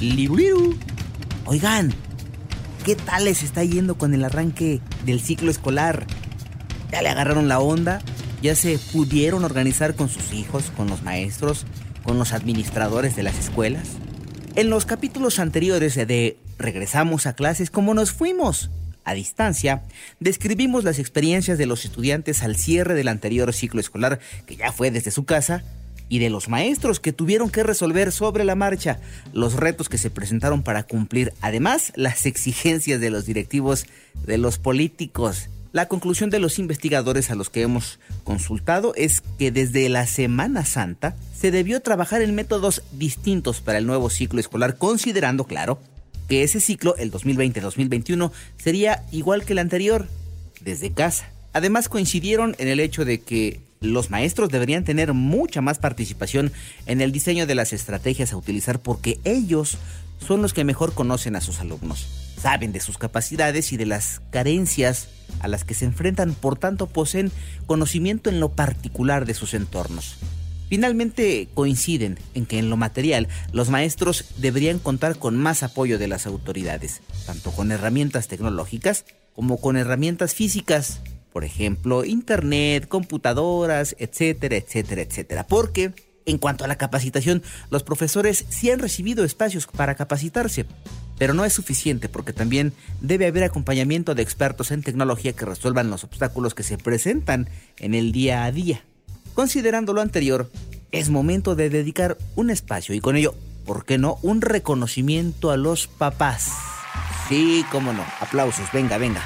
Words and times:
Libriru. 0.00 0.76
Oigan, 1.44 1.92
¿qué 2.84 2.96
tal 2.96 3.24
les 3.24 3.42
está 3.42 3.64
yendo 3.64 3.96
con 3.96 4.14
el 4.14 4.24
arranque 4.24 4.80
del 5.04 5.20
ciclo 5.20 5.50
escolar? 5.50 6.06
¿Ya 6.92 7.02
le 7.02 7.08
agarraron 7.08 7.48
la 7.48 7.60
onda? 7.60 8.00
¿Ya 8.42 8.54
se 8.54 8.78
pudieron 8.92 9.44
organizar 9.44 9.94
con 9.94 10.08
sus 10.08 10.32
hijos, 10.32 10.70
con 10.76 10.88
los 10.88 11.02
maestros, 11.02 11.66
con 12.04 12.18
los 12.18 12.32
administradores 12.32 13.16
de 13.16 13.22
las 13.22 13.38
escuelas? 13.38 13.88
En 14.54 14.70
los 14.70 14.86
capítulos 14.86 15.38
anteriores 15.38 15.94
de 15.94 16.38
Regresamos 16.58 17.26
a 17.26 17.34
clases 17.34 17.70
como 17.70 17.92
nos 17.92 18.12
fuimos 18.12 18.70
a 19.04 19.14
distancia, 19.14 19.82
describimos 20.20 20.84
las 20.84 20.98
experiencias 20.98 21.58
de 21.58 21.66
los 21.66 21.84
estudiantes 21.84 22.42
al 22.42 22.56
cierre 22.56 22.94
del 22.94 23.08
anterior 23.08 23.52
ciclo 23.52 23.78
escolar, 23.78 24.18
que 24.46 24.56
ya 24.56 24.72
fue 24.72 24.90
desde 24.90 25.10
su 25.10 25.26
casa, 25.26 25.62
y 26.08 26.18
de 26.18 26.30
los 26.30 26.48
maestros 26.48 27.00
que 27.00 27.12
tuvieron 27.12 27.50
que 27.50 27.62
resolver 27.62 28.12
sobre 28.12 28.44
la 28.44 28.54
marcha 28.54 29.00
los 29.32 29.54
retos 29.54 29.88
que 29.88 29.98
se 29.98 30.10
presentaron 30.10 30.62
para 30.62 30.84
cumplir, 30.84 31.32
además 31.40 31.92
las 31.96 32.26
exigencias 32.26 33.00
de 33.00 33.10
los 33.10 33.26
directivos, 33.26 33.86
de 34.24 34.38
los 34.38 34.58
políticos. 34.58 35.48
La 35.72 35.88
conclusión 35.88 36.30
de 36.30 36.38
los 36.38 36.58
investigadores 36.58 37.30
a 37.30 37.34
los 37.34 37.50
que 37.50 37.60
hemos 37.60 37.98
consultado 38.24 38.94
es 38.94 39.22
que 39.38 39.50
desde 39.50 39.88
la 39.90 40.06
Semana 40.06 40.64
Santa 40.64 41.16
se 41.38 41.50
debió 41.50 41.82
trabajar 41.82 42.22
en 42.22 42.34
métodos 42.34 42.82
distintos 42.92 43.60
para 43.60 43.78
el 43.78 43.86
nuevo 43.86 44.08
ciclo 44.08 44.40
escolar, 44.40 44.78
considerando, 44.78 45.44
claro, 45.44 45.78
que 46.28 46.42
ese 46.42 46.60
ciclo, 46.60 46.96
el 46.96 47.12
2020-2021, 47.12 48.32
sería 48.56 49.04
igual 49.12 49.44
que 49.44 49.52
el 49.52 49.58
anterior, 49.58 50.08
desde 50.62 50.92
casa. 50.92 51.30
Además 51.52 51.88
coincidieron 51.88 52.56
en 52.58 52.68
el 52.68 52.80
hecho 52.80 53.04
de 53.04 53.20
que 53.20 53.60
los 53.80 54.10
maestros 54.10 54.48
deberían 54.48 54.84
tener 54.84 55.12
mucha 55.12 55.60
más 55.60 55.78
participación 55.78 56.52
en 56.86 57.00
el 57.00 57.12
diseño 57.12 57.46
de 57.46 57.54
las 57.54 57.72
estrategias 57.72 58.32
a 58.32 58.36
utilizar 58.36 58.80
porque 58.80 59.20
ellos 59.24 59.78
son 60.26 60.42
los 60.42 60.54
que 60.54 60.64
mejor 60.64 60.94
conocen 60.94 61.36
a 61.36 61.40
sus 61.40 61.60
alumnos, 61.60 62.06
saben 62.40 62.72
de 62.72 62.80
sus 62.80 62.98
capacidades 62.98 63.72
y 63.72 63.76
de 63.76 63.86
las 63.86 64.20
carencias 64.30 65.08
a 65.40 65.48
las 65.48 65.64
que 65.64 65.74
se 65.74 65.84
enfrentan, 65.84 66.34
por 66.34 66.58
tanto 66.58 66.86
poseen 66.86 67.30
conocimiento 67.66 68.30
en 68.30 68.40
lo 68.40 68.52
particular 68.52 69.26
de 69.26 69.34
sus 69.34 69.54
entornos. 69.54 70.16
Finalmente 70.68 71.48
coinciden 71.54 72.18
en 72.34 72.44
que 72.44 72.58
en 72.58 72.70
lo 72.70 72.76
material 72.76 73.28
los 73.52 73.70
maestros 73.70 74.24
deberían 74.38 74.80
contar 74.80 75.18
con 75.18 75.36
más 75.36 75.62
apoyo 75.62 75.98
de 75.98 76.08
las 76.08 76.26
autoridades, 76.26 77.02
tanto 77.24 77.52
con 77.52 77.70
herramientas 77.70 78.26
tecnológicas 78.26 79.04
como 79.32 79.60
con 79.60 79.76
herramientas 79.76 80.34
físicas, 80.34 81.00
por 81.36 81.44
ejemplo, 81.44 82.06
internet, 82.06 82.88
computadoras, 82.88 83.94
etcétera, 83.98 84.56
etcétera, 84.56 85.02
etcétera. 85.02 85.46
Porque 85.46 85.92
en 86.24 86.38
cuanto 86.38 86.64
a 86.64 86.66
la 86.66 86.78
capacitación, 86.78 87.42
los 87.68 87.82
profesores 87.82 88.46
sí 88.48 88.70
han 88.70 88.78
recibido 88.78 89.22
espacios 89.22 89.66
para 89.66 89.96
capacitarse, 89.96 90.64
pero 91.18 91.34
no 91.34 91.44
es 91.44 91.52
suficiente 91.52 92.08
porque 92.08 92.32
también 92.32 92.72
debe 93.02 93.26
haber 93.26 93.44
acompañamiento 93.44 94.14
de 94.14 94.22
expertos 94.22 94.70
en 94.70 94.82
tecnología 94.82 95.34
que 95.34 95.44
resuelvan 95.44 95.90
los 95.90 96.04
obstáculos 96.04 96.54
que 96.54 96.62
se 96.62 96.78
presentan 96.78 97.50
en 97.80 97.92
el 97.92 98.12
día 98.12 98.44
a 98.44 98.50
día. 98.50 98.82
Considerando 99.34 99.92
lo 99.92 100.00
anterior, 100.00 100.50
es 100.90 101.10
momento 101.10 101.54
de 101.54 101.68
dedicar 101.68 102.16
un 102.34 102.48
espacio 102.48 102.94
y 102.94 103.00
con 103.00 103.14
ello, 103.14 103.34
¿por 103.66 103.84
qué 103.84 103.98
no? 103.98 104.18
Un 104.22 104.40
reconocimiento 104.40 105.50
a 105.50 105.58
los 105.58 105.86
papás. 105.86 106.50
Sí, 107.28 107.62
cómo 107.70 107.92
no. 107.92 108.06
Aplausos, 108.20 108.72
venga, 108.72 108.96
venga. 108.96 109.20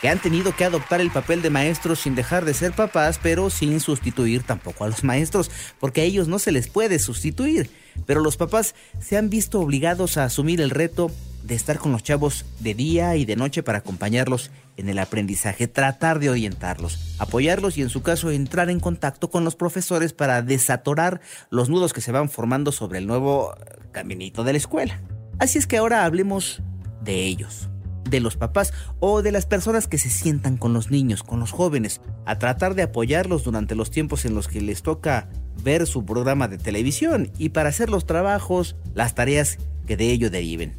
Que 0.00 0.08
han 0.08 0.20
tenido 0.20 0.54
que 0.54 0.64
adoptar 0.64 1.00
el 1.00 1.10
papel 1.10 1.42
de 1.42 1.50
maestros 1.50 2.00
sin 2.00 2.14
dejar 2.14 2.44
de 2.44 2.54
ser 2.54 2.72
papás, 2.72 3.18
pero 3.22 3.50
sin 3.50 3.80
sustituir 3.80 4.42
tampoco 4.42 4.84
a 4.84 4.88
los 4.88 5.04
maestros, 5.04 5.50
porque 5.80 6.02
a 6.02 6.04
ellos 6.04 6.28
no 6.28 6.38
se 6.38 6.52
les 6.52 6.68
puede 6.68 6.98
sustituir. 6.98 7.70
Pero 8.04 8.20
los 8.20 8.36
papás 8.36 8.74
se 9.00 9.16
han 9.16 9.30
visto 9.30 9.60
obligados 9.60 10.16
a 10.16 10.24
asumir 10.24 10.60
el 10.60 10.70
reto 10.70 11.10
de 11.46 11.54
estar 11.54 11.78
con 11.78 11.92
los 11.92 12.02
chavos 12.02 12.44
de 12.58 12.74
día 12.74 13.14
y 13.16 13.24
de 13.24 13.36
noche 13.36 13.62
para 13.62 13.78
acompañarlos 13.78 14.50
en 14.76 14.88
el 14.88 14.98
aprendizaje, 14.98 15.68
tratar 15.68 16.18
de 16.18 16.28
orientarlos, 16.28 17.14
apoyarlos 17.18 17.78
y 17.78 17.82
en 17.82 17.88
su 17.88 18.02
caso 18.02 18.30
entrar 18.30 18.68
en 18.68 18.80
contacto 18.80 19.30
con 19.30 19.44
los 19.44 19.54
profesores 19.54 20.12
para 20.12 20.42
desatorar 20.42 21.20
los 21.50 21.68
nudos 21.68 21.92
que 21.92 22.00
se 22.00 22.12
van 22.12 22.28
formando 22.28 22.72
sobre 22.72 22.98
el 22.98 23.06
nuevo 23.06 23.54
caminito 23.92 24.44
de 24.44 24.52
la 24.52 24.58
escuela. 24.58 25.00
Así 25.38 25.58
es 25.58 25.66
que 25.66 25.76
ahora 25.76 26.04
hablemos 26.04 26.62
de 27.02 27.24
ellos, 27.24 27.68
de 28.08 28.20
los 28.20 28.36
papás 28.36 28.72
o 29.00 29.22
de 29.22 29.32
las 29.32 29.46
personas 29.46 29.88
que 29.88 29.98
se 29.98 30.10
sientan 30.10 30.56
con 30.56 30.72
los 30.72 30.90
niños, 30.90 31.22
con 31.22 31.40
los 31.40 31.52
jóvenes, 31.52 32.00
a 32.24 32.38
tratar 32.38 32.74
de 32.74 32.82
apoyarlos 32.82 33.44
durante 33.44 33.74
los 33.74 33.90
tiempos 33.90 34.24
en 34.24 34.34
los 34.34 34.48
que 34.48 34.60
les 34.60 34.82
toca 34.82 35.28
ver 35.62 35.86
su 35.86 36.04
programa 36.04 36.48
de 36.48 36.58
televisión 36.58 37.30
y 37.38 37.50
para 37.50 37.70
hacer 37.70 37.90
los 37.90 38.06
trabajos, 38.06 38.76
las 38.94 39.14
tareas 39.14 39.58
que 39.86 39.96
de 39.96 40.10
ello 40.10 40.30
deriven. 40.30 40.76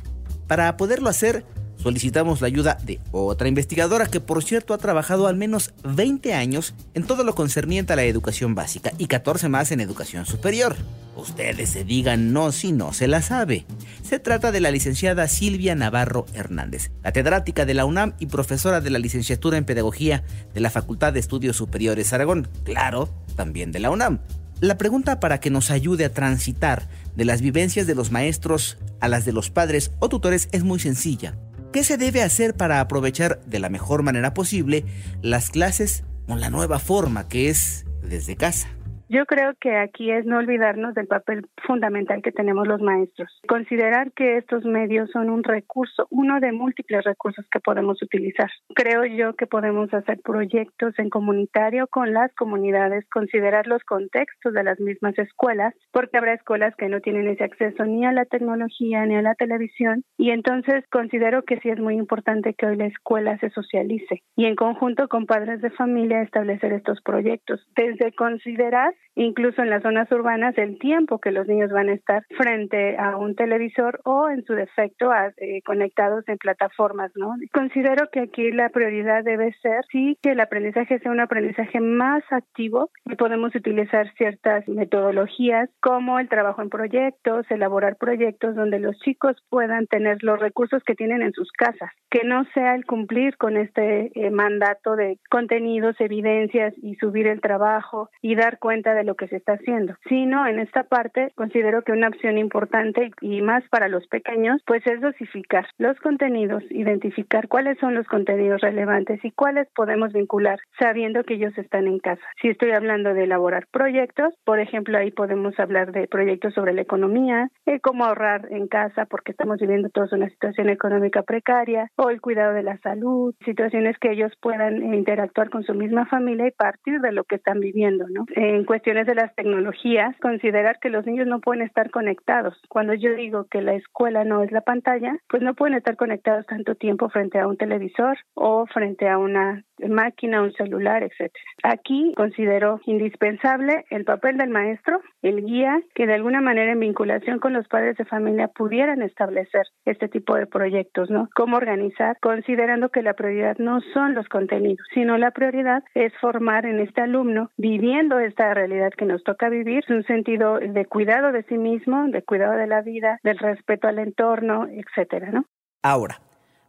Para 0.47 0.77
poderlo 0.77 1.09
hacer, 1.09 1.45
solicitamos 1.77 2.41
la 2.41 2.47
ayuda 2.47 2.77
de 2.83 2.99
otra 3.11 3.47
investigadora 3.47 4.07
que 4.07 4.19
por 4.19 4.44
cierto 4.44 4.73
ha 4.73 4.77
trabajado 4.77 5.27
al 5.27 5.35
menos 5.35 5.73
20 5.83 6.33
años 6.33 6.73
en 6.94 7.03
todo 7.03 7.23
lo 7.23 7.35
concerniente 7.35 7.94
a 7.94 7.95
la 7.95 8.03
educación 8.03 8.55
básica 8.55 8.91
y 8.97 9.07
14 9.07 9.49
más 9.49 9.71
en 9.71 9.81
educación 9.81 10.25
superior. 10.25 10.75
Ustedes 11.15 11.69
se 11.69 11.83
digan 11.83 12.31
no 12.31 12.51
si 12.51 12.71
no 12.71 12.94
se 12.94 13.07
la 13.07 13.21
sabe. 13.21 13.65
Se 14.07 14.19
trata 14.19 14.53
de 14.53 14.62
la 14.62 14.72
licenciada 14.72 15.28
Silvia 15.28 15.75
Navarro 15.75 16.28
Hernández, 16.34 16.91
catedrática 17.01 17.66
de 17.66 17.73
la 17.73 17.84
UNAM 17.84 18.13
y 18.19 18.28
profesora 18.28 18.79
de 18.79 18.90
la 18.90 19.00
licenciatura 19.00 19.57
en 19.57 19.66
Pedagogía 19.66 20.23
de 20.53 20.62
la 20.62 20.69
Facultad 20.69 21.12
de 21.12 21.19
Estudios 21.19 21.57
Superiores 21.57 22.13
Aragón, 22.13 22.47
claro, 22.63 23.09
también 23.35 23.73
de 23.73 23.79
la 23.81 23.91
UNAM. 23.91 24.19
La 24.62 24.78
pregunta 24.78 25.19
para 25.19 25.41
que 25.41 25.50
nos 25.50 25.72
ayude 25.72 26.06
a 26.06 26.13
transitar 26.13 26.88
de 27.18 27.25
las 27.25 27.41
vivencias 27.41 27.85
de 27.85 27.95
los 27.95 28.09
maestros 28.09 28.78
a 29.01 29.09
las 29.09 29.25
de 29.25 29.34
los 29.34 29.50
padres 29.50 29.91
o 30.00 30.07
tutores 30.07 30.47
es 30.53 30.63
muy 30.63 30.79
sencilla. 30.79 31.35
¿Qué 31.74 31.84
se 31.84 31.97
debe 31.97 32.24
hacer 32.24 32.56
para 32.56 32.79
aprovechar 32.79 33.41
de 33.45 33.59
la 33.59 33.68
mejor 33.68 34.03
manera 34.03 34.34
posible 34.34 34.85
las 35.22 35.50
clases 35.50 36.06
con 36.28 36.39
la 36.39 36.50
nueva 36.50 36.79
forma 36.79 37.28
que 37.28 37.50
es 37.50 37.85
desde 38.03 38.38
casa? 38.38 38.69
Yo 39.09 39.25
creo 39.25 39.53
que 39.62 39.78
aquí 39.78 40.12
es 40.12 40.25
no 40.25 40.38
olvidarnos 40.38 40.94
del 40.94 41.07
papel 41.07 41.47
fundamental 41.66 42.22
que 42.22 42.34
tenemos 42.34 42.68
los 42.68 42.81
maestros. 42.81 43.40
Considerar 43.47 44.12
que 44.12 44.35
estos 44.35 44.66
medios 44.66 45.09
son 45.12 45.29
un 45.29 45.44
recurso, 45.44 46.07
uno 46.09 46.41
de 46.41 46.51
múltiples 46.51 47.06
recursos 47.06 47.45
que 47.50 47.62
podemos 47.62 48.03
utilizar. 48.03 48.50
Creo 48.75 49.06
yo 49.06 49.34
que 49.35 49.47
podemos 49.47 49.94
hacer 49.94 50.19
proyectos 50.22 50.94
en 51.00 51.09
comunitario 51.09 51.88
con 51.88 52.12
las 52.12 52.34
comunidades, 52.35 53.07
considerar 53.09 53.66
los 53.68 53.81
contextos 53.85 54.53
de 54.53 54.63
las 54.63 54.78
mismas 54.81 55.18
escuelas, 55.18 55.74
porque 55.94 56.18
habrá 56.18 56.34
escuelas 56.34 56.75
que 56.75 56.89
no 56.89 57.00
tienen 57.00 57.29
ese 57.29 57.45
acceso 57.45 57.85
ni 57.85 58.06
a 58.06 58.12
la 58.12 58.25
tecnología 58.25 59.06
ni 59.06 59.16
a 59.16 59.22
la 59.22 59.35
televisión. 59.35 60.03
Y 60.18 60.31
entonces 60.31 60.84
considero 60.91 61.44
que 61.44 61.62
sí 61.62 61.69
es 61.69 61.79
muy 61.79 61.95
importante 61.95 62.56
que 62.56 62.66
hoy 62.66 62.75
la 62.75 62.88
escuela 62.88 63.38
se 63.38 63.51
socialice 63.51 64.22
y 64.35 64.47
en 64.47 64.56
conjunto 64.56 65.07
con 65.07 65.25
padres 65.25 65.62
de 65.62 65.69
familia 65.69 66.22
establecer 66.24 66.74
estos 66.74 67.00
proyectos. 67.01 67.66
Desde 67.74 68.12
considerar 68.12 68.97
incluso 69.18 69.62
en 69.62 69.69
las 69.69 69.81
zonas 69.81 70.12
urbanas, 70.12 70.58
el 70.58 70.78
tiempo 70.78 71.19
que 71.19 71.31
los 71.31 71.47
niños 71.47 71.72
van 71.72 71.90
a 71.90 71.94
estar 71.94 72.24
frente 72.38 72.97
a 72.97 73.18
un 73.18 73.35
televisor 73.35 74.00
o, 74.06 74.30
en 74.30 74.45
su 74.45 74.54
defecto, 74.54 75.12
eh, 75.38 75.62
conectados 75.66 76.24
en 76.27 76.38
plataformas, 76.38 77.12
¿no? 77.16 77.33
Considero 77.51 78.10
que 78.12 78.21
aquí 78.21 78.51
la 78.51 78.69
prioridad 78.69 79.24
debe 79.24 79.54
ser, 79.62 79.83
sí, 79.92 80.18
que 80.21 80.31
el 80.31 80.39
aprendizaje 80.39 81.00
sea 81.00 81.12
un 81.12 81.19
aprendizaje 81.19 81.80
más 81.80 82.24
activo 82.30 82.92
y 83.06 83.16
podemos 83.16 83.56
utilizar 83.56 84.13
ciertas 84.18 84.68
metodologías 84.68 85.69
como 85.81 86.19
el 86.19 86.30
trabajo 86.30 86.62
en 86.62 86.69
proyectos, 86.69 87.50
elaborar 87.50 87.98
proyectos 87.98 88.56
donde 88.56 88.80
los 88.80 88.98
chicos 89.00 89.36
puedan 89.50 89.88
tener 89.88 90.18
los 90.21 90.39
recursos 90.39 90.83
que 90.83 90.95
tienen 90.95 91.24
en 91.24 91.33
sus 91.33 91.51
casas, 91.51 91.92
que 92.12 92.24
no 92.24 92.45
sea 92.54 92.75
el 92.75 92.86
cumplir 92.86 93.36
con 93.38 93.57
este 93.57 94.12
eh, 94.13 94.30
mandato 94.30 94.95
de 94.95 95.18
contenidos, 95.30 95.95
evidencias 96.00 96.74
y 96.77 96.95
subir 96.95 97.27
el 97.27 97.42
trabajo 97.42 98.10
y 98.21 98.36
dar 98.36 98.60
cuenta 98.60 98.87
cuenta 98.88 98.94
de 98.94 99.04
lo 99.04 99.16
que 99.16 99.28
se 99.28 99.38
está 99.38 99.54
haciendo, 99.54 99.95
sino 100.07 100.48
en 100.48 100.60
esta 100.60 100.84
parte 100.84 101.31
considero 101.36 101.81
que 101.81 101.92
una 101.92 102.07
opción 102.07 102.38
importante 102.38 103.12
y 103.22 103.42
más 103.42 103.63
para 103.69 103.89
los 103.89 104.07
pequeños, 104.07 104.62
pues 104.66 104.86
es 104.88 105.01
dosificar 105.01 105.66
los 105.78 105.98
contenidos, 106.00 106.63
identificar 106.69 107.48
cuáles 107.48 107.78
son 107.80 107.95
los 107.95 108.07
contenidos 108.07 108.62
relevantes 108.62 109.24
y 109.24 109.31
cuáles 109.31 109.68
podemos 109.75 110.13
vincular 110.13 110.60
sabiendo 110.80 111.24
que 111.24 111.36
ellos 111.36 111.57
están 111.57 111.88
en 111.88 112.00
casa. 112.00 112.22
Si 112.42 112.50
estoy 112.50 112.72
hablando 112.72 113.13
de 113.13 113.24
elaborar 113.24 113.68
proyectos, 113.72 114.34
por 114.45 114.60
ejemplo, 114.60 114.98
ahí 114.98 115.12
podemos 115.12 115.60
hablar 115.60 115.92
de 115.92 116.07
proyectos 116.07 116.54
sobre 116.54 116.74
la 116.74 116.81
economía, 116.81 117.50
eh, 117.66 117.80
cómo 117.81 118.06
ahorrar 118.06 118.48
en 118.51 118.68
casa 118.68 119.06
porque 119.06 119.31
estamos 119.31 119.60
viviendo 119.60 119.90
todos 119.90 120.13
una 120.13 120.30
situación 120.30 120.69
económica 120.69 121.24
precaria, 121.24 121.90
o 121.98 122.10
el 122.10 122.22
cuidado 122.22 122.54
de 122.54 122.63
la 122.63 122.78
salud, 122.78 123.33
situaciones 123.44 123.98
que 124.00 124.12
ellos 124.12 124.31
puedan 124.42 124.94
interactuar 124.94 125.50
con 125.50 125.63
su 125.63 125.74
misma 125.74 126.06
familia 126.06 126.48
y 126.48 126.51
partir 126.51 127.01
de 127.01 127.12
lo 127.12 127.24
que 127.24 127.36
están 127.36 127.60
viviendo, 127.60 128.06
¿no? 128.10 128.25
En 128.36 128.63
cuestiones 128.77 129.07
de 129.07 129.15
las 129.15 129.33
tecnologías, 129.33 130.15
considerar 130.21 130.77
que 130.79 130.91
los 130.91 131.03
niños 131.03 131.25
no 131.25 131.39
pueden 131.39 131.63
estar 131.63 131.89
conectados. 131.89 132.62
Cuando 132.69 132.94
yo 132.94 133.15
digo 133.15 133.47
que 133.50 133.63
la 133.63 133.74
escuela 133.74 134.24
no 134.24 134.44
es 134.44 134.51
la 134.51 134.62
pantalla, 134.62 135.18
pues 135.27 135.41
no 135.41 135.56
pueden 135.56 135.75
estar 135.75 135.95
conectados 135.95 136.45
tanto 136.45 136.75
tiempo 136.75 137.09
frente 137.09 137.39
a 137.39 137.47
un 137.47 137.57
televisor 137.57 138.19
o 138.35 138.68
frente 138.68 139.09
a 139.09 139.18
una 139.18 139.63
máquina, 139.88 140.41
un 140.41 140.53
celular, 140.53 141.03
etcétera. 141.03 141.44
Aquí 141.63 142.13
considero 142.15 142.79
indispensable 142.85 143.85
el 143.89 144.06
papel 144.06 144.38
del 144.38 144.50
maestro, 144.50 145.01
el 145.21 145.45
guía, 145.45 145.79
que 145.95 146.07
de 146.07 146.13
alguna 146.13 146.41
manera 146.41 146.71
en 146.71 146.79
vinculación 146.79 147.39
con 147.39 147.53
los 147.53 147.68
padres 147.68 147.97
de 147.97 148.06
familia 148.06 148.47
pudieran 148.47 149.01
establecer 149.01 149.68
este 149.85 150.07
tipo 150.07 150.35
de 150.35 150.47
proyectos, 150.47 151.09
¿no? 151.09 151.29
Cómo 151.35 151.57
organizar, 151.57 152.18
considerando 152.21 152.89
que 152.89 153.01
la 153.01 153.13
prioridad 153.13 153.57
no 153.57 153.81
son 153.94 154.15
los 154.15 154.27
contenidos, 154.27 154.85
sino 154.94 155.18
la 155.18 155.31
prioridad 155.31 155.83
es 155.94 156.13
formar 156.19 156.65
en 156.65 156.80
este 156.80 157.01
alumno, 157.01 157.51
viviendo 157.57 158.19
esta 158.19 158.53
realidad 158.53 158.91
que 158.97 159.06
nos 159.06 159.23
toca 159.23 159.50
vivir, 159.50 159.83
un 159.89 160.03
sentido 160.03 160.59
de 160.59 160.85
cuidado 160.85 161.31
de 161.31 161.44
sí 161.44 161.57
mismo, 161.57 162.07
de 162.07 162.21
cuidado 162.23 162.53
de 162.53 162.68
la 162.68 162.81
vida, 162.81 163.19
del 163.23 163.38
respeto 163.38 163.88
al 163.88 164.00
entorno, 164.00 164.68
etcétera, 164.68 165.31
¿no? 165.31 165.45
Ahora, 165.83 166.19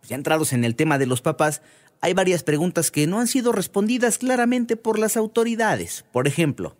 ya 0.02 0.16
entrados 0.16 0.52
en 0.52 0.64
el 0.64 0.76
tema 0.76 0.98
de 0.98 1.06
los 1.06 1.22
papás, 1.22 1.62
hay 2.00 2.14
varias 2.14 2.42
preguntas 2.42 2.90
que 2.90 3.06
no 3.06 3.20
han 3.20 3.26
sido 3.26 3.52
respondidas 3.52 4.18
claramente 4.18 4.76
por 4.76 4.98
las 4.98 5.16
autoridades. 5.16 6.04
Por 6.12 6.28
ejemplo, 6.28 6.76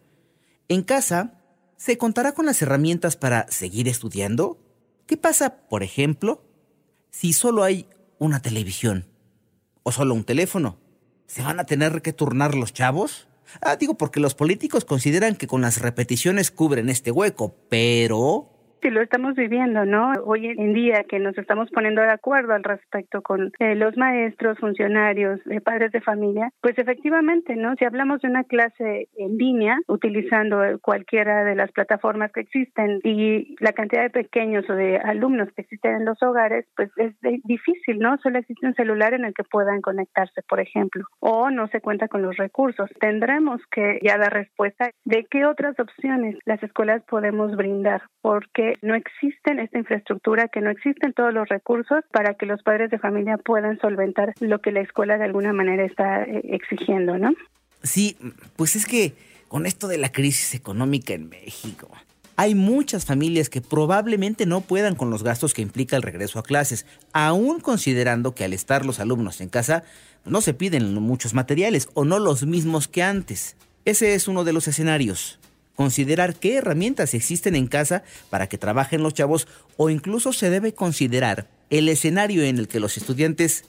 ¿en 0.68 0.82
casa 0.82 1.40
se 1.76 1.98
contará 1.98 2.32
con 2.32 2.46
las 2.46 2.62
herramientas 2.62 3.16
para 3.16 3.46
seguir 3.48 3.88
estudiando? 3.88 4.58
¿Qué 5.06 5.16
pasa, 5.16 5.68
por 5.68 5.82
ejemplo, 5.82 6.44
si 7.10 7.32
solo 7.32 7.64
hay 7.64 7.86
una 8.18 8.40
televisión 8.40 9.06
o 9.82 9.92
solo 9.92 10.14
un 10.14 10.24
teléfono? 10.24 10.78
¿Se 11.26 11.42
van 11.42 11.60
a 11.60 11.64
tener 11.64 12.02
que 12.02 12.12
turnar 12.12 12.54
los 12.54 12.72
chavos? 12.72 13.28
Ah, 13.60 13.76
digo 13.76 13.94
porque 13.94 14.20
los 14.20 14.34
políticos 14.34 14.84
consideran 14.84 15.36
que 15.36 15.46
con 15.46 15.62
las 15.62 15.80
repeticiones 15.80 16.50
cubren 16.50 16.88
este 16.88 17.10
hueco, 17.10 17.56
pero 17.68 18.57
Sí, 18.80 18.90
lo 18.90 19.02
estamos 19.02 19.34
viviendo, 19.34 19.84
¿no? 19.84 20.12
Hoy 20.24 20.46
en 20.46 20.72
día 20.72 21.02
que 21.02 21.18
nos 21.18 21.36
estamos 21.36 21.68
poniendo 21.70 22.00
de 22.00 22.12
acuerdo 22.12 22.54
al 22.54 22.62
respecto 22.62 23.22
con 23.22 23.50
eh, 23.58 23.74
los 23.74 23.96
maestros, 23.96 24.56
funcionarios, 24.58 25.40
eh, 25.50 25.60
padres 25.60 25.90
de 25.90 26.00
familia, 26.00 26.50
pues 26.60 26.78
efectivamente, 26.78 27.56
¿no? 27.56 27.74
Si 27.76 27.84
hablamos 27.84 28.20
de 28.20 28.28
una 28.28 28.44
clase 28.44 29.08
en 29.16 29.36
línea, 29.36 29.78
utilizando 29.88 30.62
cualquiera 30.80 31.42
de 31.42 31.56
las 31.56 31.72
plataformas 31.72 32.30
que 32.30 32.42
existen 32.42 33.00
y 33.02 33.56
la 33.58 33.72
cantidad 33.72 34.02
de 34.02 34.10
pequeños 34.10 34.64
o 34.70 34.74
de 34.74 34.98
alumnos 34.98 35.48
que 35.56 35.62
existen 35.62 35.96
en 35.96 36.04
los 36.04 36.22
hogares, 36.22 36.64
pues 36.76 36.90
es 36.98 37.14
difícil, 37.44 37.98
¿no? 37.98 38.16
Solo 38.18 38.38
existe 38.38 38.64
un 38.64 38.74
celular 38.74 39.12
en 39.12 39.24
el 39.24 39.34
que 39.34 39.42
puedan 39.42 39.80
conectarse, 39.80 40.42
por 40.48 40.60
ejemplo, 40.60 41.04
o 41.18 41.50
no 41.50 41.66
se 41.68 41.80
cuenta 41.80 42.06
con 42.06 42.22
los 42.22 42.36
recursos. 42.36 42.88
Tendremos 43.00 43.60
que 43.72 43.98
ya 44.04 44.18
dar 44.18 44.32
respuesta 44.32 44.90
de 45.04 45.26
qué 45.28 45.46
otras 45.46 45.78
opciones 45.80 46.36
las 46.44 46.62
escuelas 46.62 47.02
podemos 47.08 47.56
brindar, 47.56 48.02
porque 48.22 48.67
no 48.82 48.94
existen 48.94 49.58
esta 49.58 49.78
infraestructura, 49.78 50.48
que 50.48 50.60
no 50.60 50.70
existen 50.70 51.12
todos 51.12 51.32
los 51.32 51.48
recursos 51.48 52.04
para 52.12 52.34
que 52.34 52.46
los 52.46 52.62
padres 52.62 52.90
de 52.90 52.98
familia 52.98 53.38
puedan 53.38 53.78
solventar 53.80 54.34
lo 54.40 54.60
que 54.60 54.72
la 54.72 54.80
escuela 54.80 55.18
de 55.18 55.24
alguna 55.24 55.52
manera 55.52 55.84
está 55.84 56.24
eh, 56.24 56.42
exigiendo, 56.44 57.18
¿no? 57.18 57.30
Sí, 57.82 58.16
pues 58.56 58.76
es 58.76 58.86
que 58.86 59.14
con 59.48 59.66
esto 59.66 59.88
de 59.88 59.98
la 59.98 60.12
crisis 60.12 60.54
económica 60.54 61.14
en 61.14 61.28
México, 61.28 61.88
hay 62.36 62.54
muchas 62.54 63.04
familias 63.04 63.48
que 63.48 63.60
probablemente 63.60 64.46
no 64.46 64.60
puedan 64.60 64.94
con 64.94 65.10
los 65.10 65.22
gastos 65.22 65.54
que 65.54 65.62
implica 65.62 65.96
el 65.96 66.02
regreso 66.02 66.38
a 66.38 66.44
clases, 66.44 66.86
aún 67.12 67.60
considerando 67.60 68.34
que 68.34 68.44
al 68.44 68.52
estar 68.52 68.86
los 68.86 69.00
alumnos 69.00 69.40
en 69.40 69.48
casa 69.48 69.82
no 70.24 70.40
se 70.40 70.54
piden 70.54 70.94
muchos 70.94 71.34
materiales 71.34 71.88
o 71.94 72.04
no 72.04 72.18
los 72.18 72.46
mismos 72.46 72.86
que 72.86 73.02
antes. 73.02 73.56
Ese 73.84 74.14
es 74.14 74.28
uno 74.28 74.44
de 74.44 74.52
los 74.52 74.68
escenarios 74.68 75.40
considerar 75.78 76.34
qué 76.34 76.56
herramientas 76.56 77.14
existen 77.14 77.54
en 77.54 77.68
casa 77.68 78.02
para 78.30 78.48
que 78.48 78.58
trabajen 78.58 79.04
los 79.04 79.14
chavos 79.14 79.46
o 79.76 79.90
incluso 79.90 80.32
se 80.32 80.50
debe 80.50 80.74
considerar 80.74 81.46
el 81.70 81.88
escenario 81.88 82.42
en 82.42 82.58
el 82.58 82.66
que 82.66 82.80
los 82.80 82.96
estudiantes 82.96 83.64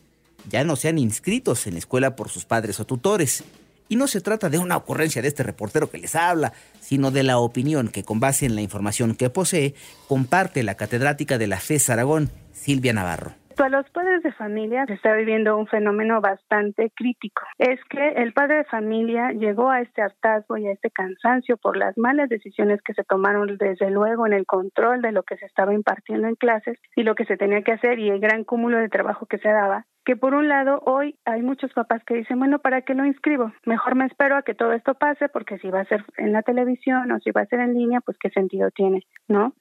ya 0.49 0.63
no 0.63 0.75
sean 0.75 0.97
inscritos 0.97 1.67
en 1.67 1.73
la 1.73 1.79
escuela 1.79 2.15
por 2.15 2.29
sus 2.29 2.45
padres 2.45 2.79
o 2.79 2.85
tutores. 2.85 3.43
Y 3.89 3.95
no 3.95 4.07
se 4.07 4.21
trata 4.21 4.49
de 4.49 4.57
una 4.57 4.75
ocurrencia 4.75 5.21
de 5.21 5.27
este 5.27 5.43
reportero 5.43 5.91
que 5.91 5.99
les 5.99 6.15
habla, 6.15 6.53
sino 6.81 7.11
de 7.11 7.21
la 7.21 7.37
opinión 7.37 7.89
que 7.89 8.03
con 8.03 8.19
base 8.19 8.47
en 8.47 8.55
la 8.55 8.63
información 8.63 9.13
que 9.13 9.29
posee 9.29 9.75
comparte 10.07 10.63
la 10.63 10.73
catedrática 10.73 11.37
de 11.37 11.45
la 11.45 11.59
FES 11.59 11.91
Aragón, 11.91 12.31
Silvia 12.53 12.91
Navarro 12.91 13.35
a 13.63 13.69
los 13.69 13.89
padres 13.89 14.23
de 14.23 14.31
familia 14.31 14.85
se 14.85 14.93
está 14.93 15.13
viviendo 15.13 15.57
un 15.57 15.67
fenómeno 15.67 16.21
bastante 16.21 16.91
crítico. 16.95 17.41
Es 17.57 17.79
que 17.89 18.09
el 18.09 18.33
padre 18.33 18.57
de 18.57 18.63
familia 18.65 19.31
llegó 19.31 19.69
a 19.69 19.81
este 19.81 20.01
hartazgo 20.01 20.57
y 20.57 20.67
a 20.67 20.71
este 20.71 20.91
cansancio 20.91 21.57
por 21.57 21.77
las 21.77 21.97
malas 21.97 22.29
decisiones 22.29 22.81
que 22.81 22.93
se 22.93 23.03
tomaron 23.03 23.57
desde 23.57 23.89
luego 23.89 24.25
en 24.27 24.33
el 24.33 24.45
control 24.45 25.01
de 25.01 25.11
lo 25.11 25.23
que 25.23 25.37
se 25.37 25.45
estaba 25.45 25.73
impartiendo 25.73 26.27
en 26.27 26.35
clases 26.35 26.77
y 26.95 27.03
lo 27.03 27.15
que 27.15 27.25
se 27.25 27.37
tenía 27.37 27.61
que 27.61 27.73
hacer 27.73 27.99
y 27.99 28.09
el 28.09 28.19
gran 28.19 28.43
cúmulo 28.43 28.77
de 28.77 28.89
trabajo 28.89 29.25
que 29.25 29.39
se 29.39 29.49
daba 29.49 29.85
que 30.05 30.15
por 30.15 30.33
un 30.33 30.47
lado 30.47 30.81
hoy 30.87 31.19
hay 31.23 31.43
muchos 31.43 31.71
papás 31.73 32.01
que 32.03 32.15
dicen, 32.15 32.39
bueno, 32.39 32.57
¿para 32.57 32.81
qué 32.81 32.95
lo 32.95 33.05
inscribo? 33.05 33.51
Mejor 33.65 33.93
me 33.93 34.07
espero 34.07 34.37
a 34.37 34.41
que 34.41 34.55
todo 34.55 34.73
esto 34.73 34.95
pase 34.95 35.29
porque 35.29 35.59
si 35.59 35.69
va 35.69 35.81
a 35.81 35.85
ser 35.85 36.03
en 36.17 36.33
la 36.33 36.41
televisión 36.41 37.11
o 37.11 37.19
si 37.19 37.29
va 37.29 37.41
a 37.41 37.45
ser 37.45 37.59
en 37.59 37.75
línea, 37.75 38.01
pues 38.01 38.17
qué 38.19 38.31
sentido 38.31 38.71
tiene, 38.71 39.03
¿no? 39.27 39.53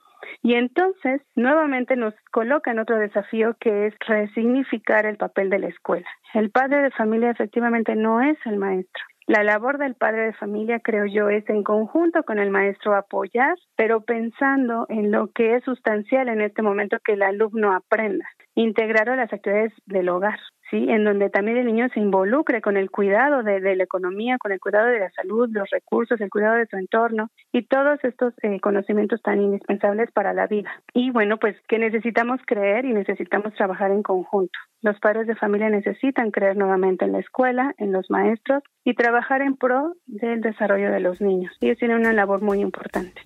Y 0.43 0.55
entonces, 0.55 1.23
nuevamente 1.35 1.97
nos 1.97 2.15
coloca 2.31 2.71
en 2.71 2.79
otro 2.79 2.99
desafío 2.99 3.57
que 3.61 3.87
es 3.87 3.95
resignificar 4.07 5.07
el 5.07 5.17
papel 5.17 5.51
de 5.51 5.59
la 5.59 5.69
escuela. 5.69 6.09
El 6.35 6.51
padre 6.51 6.83
de 6.83 6.91
familia 6.91 7.31
efectivamente 7.31 7.95
no 7.97 8.21
es 8.21 8.39
el 8.45 8.57
maestro. 8.57 9.05
La 9.29 9.45
labor 9.45 9.77
del 9.77 9.95
padre 9.95 10.25
de 10.25 10.33
familia, 10.33 10.81
creo 10.81 11.05
yo, 11.05 11.29
es 11.29 11.47
en 11.51 11.63
conjunto 11.63 12.23
con 12.23 12.39
el 12.39 12.51
maestro 12.51 12.95
apoyar, 12.95 13.57
pero 13.77 14.01
pensando 14.01 14.87
en 14.89 15.11
lo 15.11 15.29
que 15.33 15.57
es 15.57 15.65
sustancial 15.65 16.31
en 16.31 16.41
este 16.41 16.63
momento 16.63 16.97
que 17.05 17.13
el 17.13 17.23
alumno 17.23 17.75
aprenda, 17.75 18.25
integrar 18.63 19.09
a 19.09 19.17
las 19.17 19.33
actividades 19.33 19.73
del 19.87 20.09
hogar. 20.09 20.39
¿sí? 20.71 20.87
En 20.89 21.05
donde 21.05 21.31
también 21.31 21.57
el 21.59 21.67
niño 21.67 21.89
se 21.95 22.01
involucre 22.01 22.61
con 22.61 22.77
el 22.77 22.91
cuidado 22.91 23.43
de, 23.43 23.61
la 23.61 23.85
economía, 23.85 24.37
con 24.39 24.53
el 24.53 24.61
cuidado 24.61 24.89
de 24.89 24.99
la 24.99 25.11
salud, 25.13 25.49
los 25.53 25.71
recursos, 25.71 26.21
el 26.21 26.29
cuidado 26.29 26.57
de 26.57 26.67
su 26.67 26.77
entorno 26.77 27.31
y 27.53 27.63
todos 27.63 27.99
estos 28.03 28.35
eh, 28.43 28.61
conocimientos 28.61 29.23
tan 29.23 29.41
indispensables 29.41 30.11
para 30.13 30.35
la 30.35 30.47
vida. 30.47 30.71
Y 30.93 31.11
bueno, 31.11 31.39
pues 31.39 31.57
que 31.69 31.79
necesitamos 31.79 32.41
creer 32.47 32.85
y 32.85 32.93
necesitamos 32.93 33.55
trabajar 33.55 33.93
en 33.93 34.03
conjunto. 34.03 34.59
Los 34.83 34.99
padres 34.99 35.27
de 35.27 35.37
familia 35.37 35.71
necesitan 35.71 36.31
creer 36.31 36.57
nuevamente 36.57 37.05
en 37.05 37.13
la 37.13 37.21
escuela, 37.21 37.75
en 37.79 37.93
los 37.93 38.11
maestros 38.11 38.63
y 38.85 38.95
trabajar 38.95 39.41
en 39.43 39.57
pro 39.57 39.95
del 40.07 40.41
desarrollo 40.41 40.91
de 40.91 41.01
los 41.01 41.21
niños. 41.21 41.53
Ellos 41.61 41.79
tienen 41.79 41.99
una 41.99 42.13
labor 42.13 42.43
muy 42.43 42.61
importante. 42.61 43.23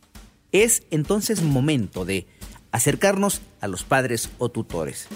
Es 0.53 0.87
entonces 0.91 1.43
momento 1.43 2.05
de 2.05 2.27
acercarnos 2.73 3.43
a 3.61 3.69
los 3.69 3.85
padres 3.85 4.35
o 4.39 4.49
tutores. 4.51 5.09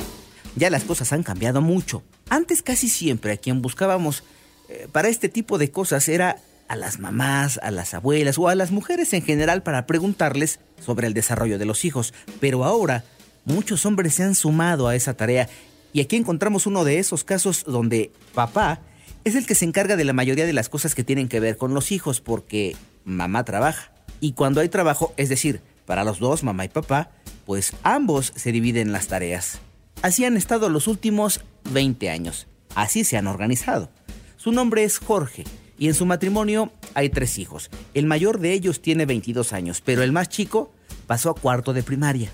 Ya 0.56 0.70
las 0.70 0.84
cosas 0.84 1.12
han 1.12 1.22
cambiado 1.22 1.60
mucho. 1.60 2.02
Antes 2.28 2.62
casi 2.62 2.88
siempre 2.88 3.32
a 3.32 3.36
quien 3.36 3.62
buscábamos 3.62 4.24
eh, 4.68 4.88
para 4.90 5.08
este 5.08 5.28
tipo 5.28 5.58
de 5.58 5.70
cosas 5.70 6.08
era 6.08 6.38
a 6.68 6.76
las 6.76 6.98
mamás, 6.98 7.60
a 7.62 7.70
las 7.70 7.94
abuelas 7.94 8.38
o 8.38 8.48
a 8.48 8.54
las 8.54 8.70
mujeres 8.70 9.12
en 9.12 9.22
general 9.22 9.62
para 9.62 9.86
preguntarles 9.86 10.58
sobre 10.84 11.06
el 11.06 11.14
desarrollo 11.14 11.58
de 11.58 11.66
los 11.66 11.84
hijos. 11.84 12.14
Pero 12.40 12.64
ahora 12.64 13.04
muchos 13.44 13.86
hombres 13.86 14.14
se 14.14 14.24
han 14.24 14.34
sumado 14.34 14.88
a 14.88 14.96
esa 14.96 15.14
tarea 15.14 15.48
y 15.92 16.00
aquí 16.00 16.16
encontramos 16.16 16.66
uno 16.66 16.84
de 16.84 16.98
esos 16.98 17.22
casos 17.22 17.64
donde 17.66 18.10
papá 18.34 18.80
es 19.24 19.34
el 19.34 19.46
que 19.46 19.54
se 19.54 19.64
encarga 19.64 19.96
de 19.96 20.04
la 20.04 20.12
mayoría 20.12 20.46
de 20.46 20.52
las 20.52 20.68
cosas 20.68 20.94
que 20.94 21.04
tienen 21.04 21.28
que 21.28 21.40
ver 21.40 21.56
con 21.56 21.74
los 21.74 21.92
hijos 21.92 22.20
porque 22.20 22.76
mamá 23.04 23.44
trabaja. 23.44 23.92
Y 24.20 24.32
cuando 24.32 24.60
hay 24.60 24.68
trabajo, 24.68 25.12
es 25.16 25.28
decir, 25.28 25.60
para 25.84 26.04
los 26.04 26.18
dos, 26.18 26.42
mamá 26.42 26.64
y 26.64 26.68
papá, 26.68 27.10
pues 27.44 27.72
ambos 27.82 28.32
se 28.34 28.52
dividen 28.52 28.92
las 28.92 29.08
tareas. 29.08 29.60
Así 30.02 30.24
han 30.24 30.36
estado 30.36 30.68
los 30.68 30.88
últimos 30.88 31.40
20 31.70 32.10
años. 32.10 32.46
Así 32.74 33.04
se 33.04 33.16
han 33.16 33.26
organizado. 33.26 33.90
Su 34.36 34.52
nombre 34.52 34.84
es 34.84 34.98
Jorge 34.98 35.44
y 35.78 35.88
en 35.88 35.94
su 35.94 36.06
matrimonio 36.06 36.72
hay 36.94 37.08
tres 37.08 37.38
hijos. 37.38 37.70
El 37.94 38.06
mayor 38.06 38.38
de 38.38 38.52
ellos 38.52 38.80
tiene 38.80 39.06
22 39.06 39.52
años, 39.52 39.82
pero 39.84 40.02
el 40.02 40.12
más 40.12 40.28
chico 40.28 40.72
pasó 41.06 41.30
a 41.30 41.34
cuarto 41.34 41.72
de 41.72 41.82
primaria. 41.82 42.30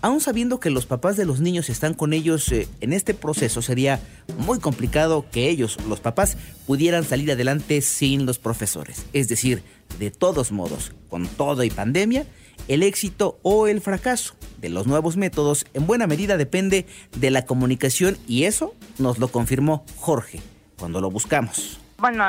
Aún 0.00 0.20
sabiendo 0.20 0.58
que 0.58 0.70
los 0.70 0.86
papás 0.86 1.16
de 1.16 1.24
los 1.24 1.40
niños 1.40 1.70
están 1.70 1.94
con 1.94 2.12
ellos 2.12 2.50
eh, 2.50 2.66
en 2.80 2.92
este 2.92 3.14
proceso, 3.14 3.62
sería 3.62 4.00
muy 4.36 4.58
complicado 4.58 5.26
que 5.30 5.48
ellos, 5.48 5.78
los 5.88 6.00
papás, 6.00 6.36
pudieran 6.66 7.04
salir 7.04 7.30
adelante 7.30 7.80
sin 7.82 8.26
los 8.26 8.40
profesores. 8.40 9.04
Es 9.12 9.28
decir, 9.28 9.62
de 10.00 10.10
todos 10.10 10.50
modos, 10.50 10.92
con 11.08 11.28
todo 11.28 11.62
y 11.62 11.70
pandemia, 11.70 12.26
el 12.68 12.82
éxito 12.82 13.38
o 13.42 13.66
el 13.66 13.80
fracaso 13.80 14.34
de 14.58 14.68
los 14.68 14.86
nuevos 14.86 15.16
métodos 15.16 15.66
en 15.74 15.86
buena 15.86 16.06
medida 16.06 16.36
depende 16.36 16.86
de 17.16 17.30
la 17.30 17.44
comunicación 17.44 18.16
y 18.26 18.44
eso 18.44 18.74
nos 18.98 19.18
lo 19.18 19.28
confirmó 19.28 19.84
Jorge 19.96 20.38
cuando 20.78 21.00
lo 21.00 21.10
buscamos. 21.10 21.82
Bueno, 22.02 22.24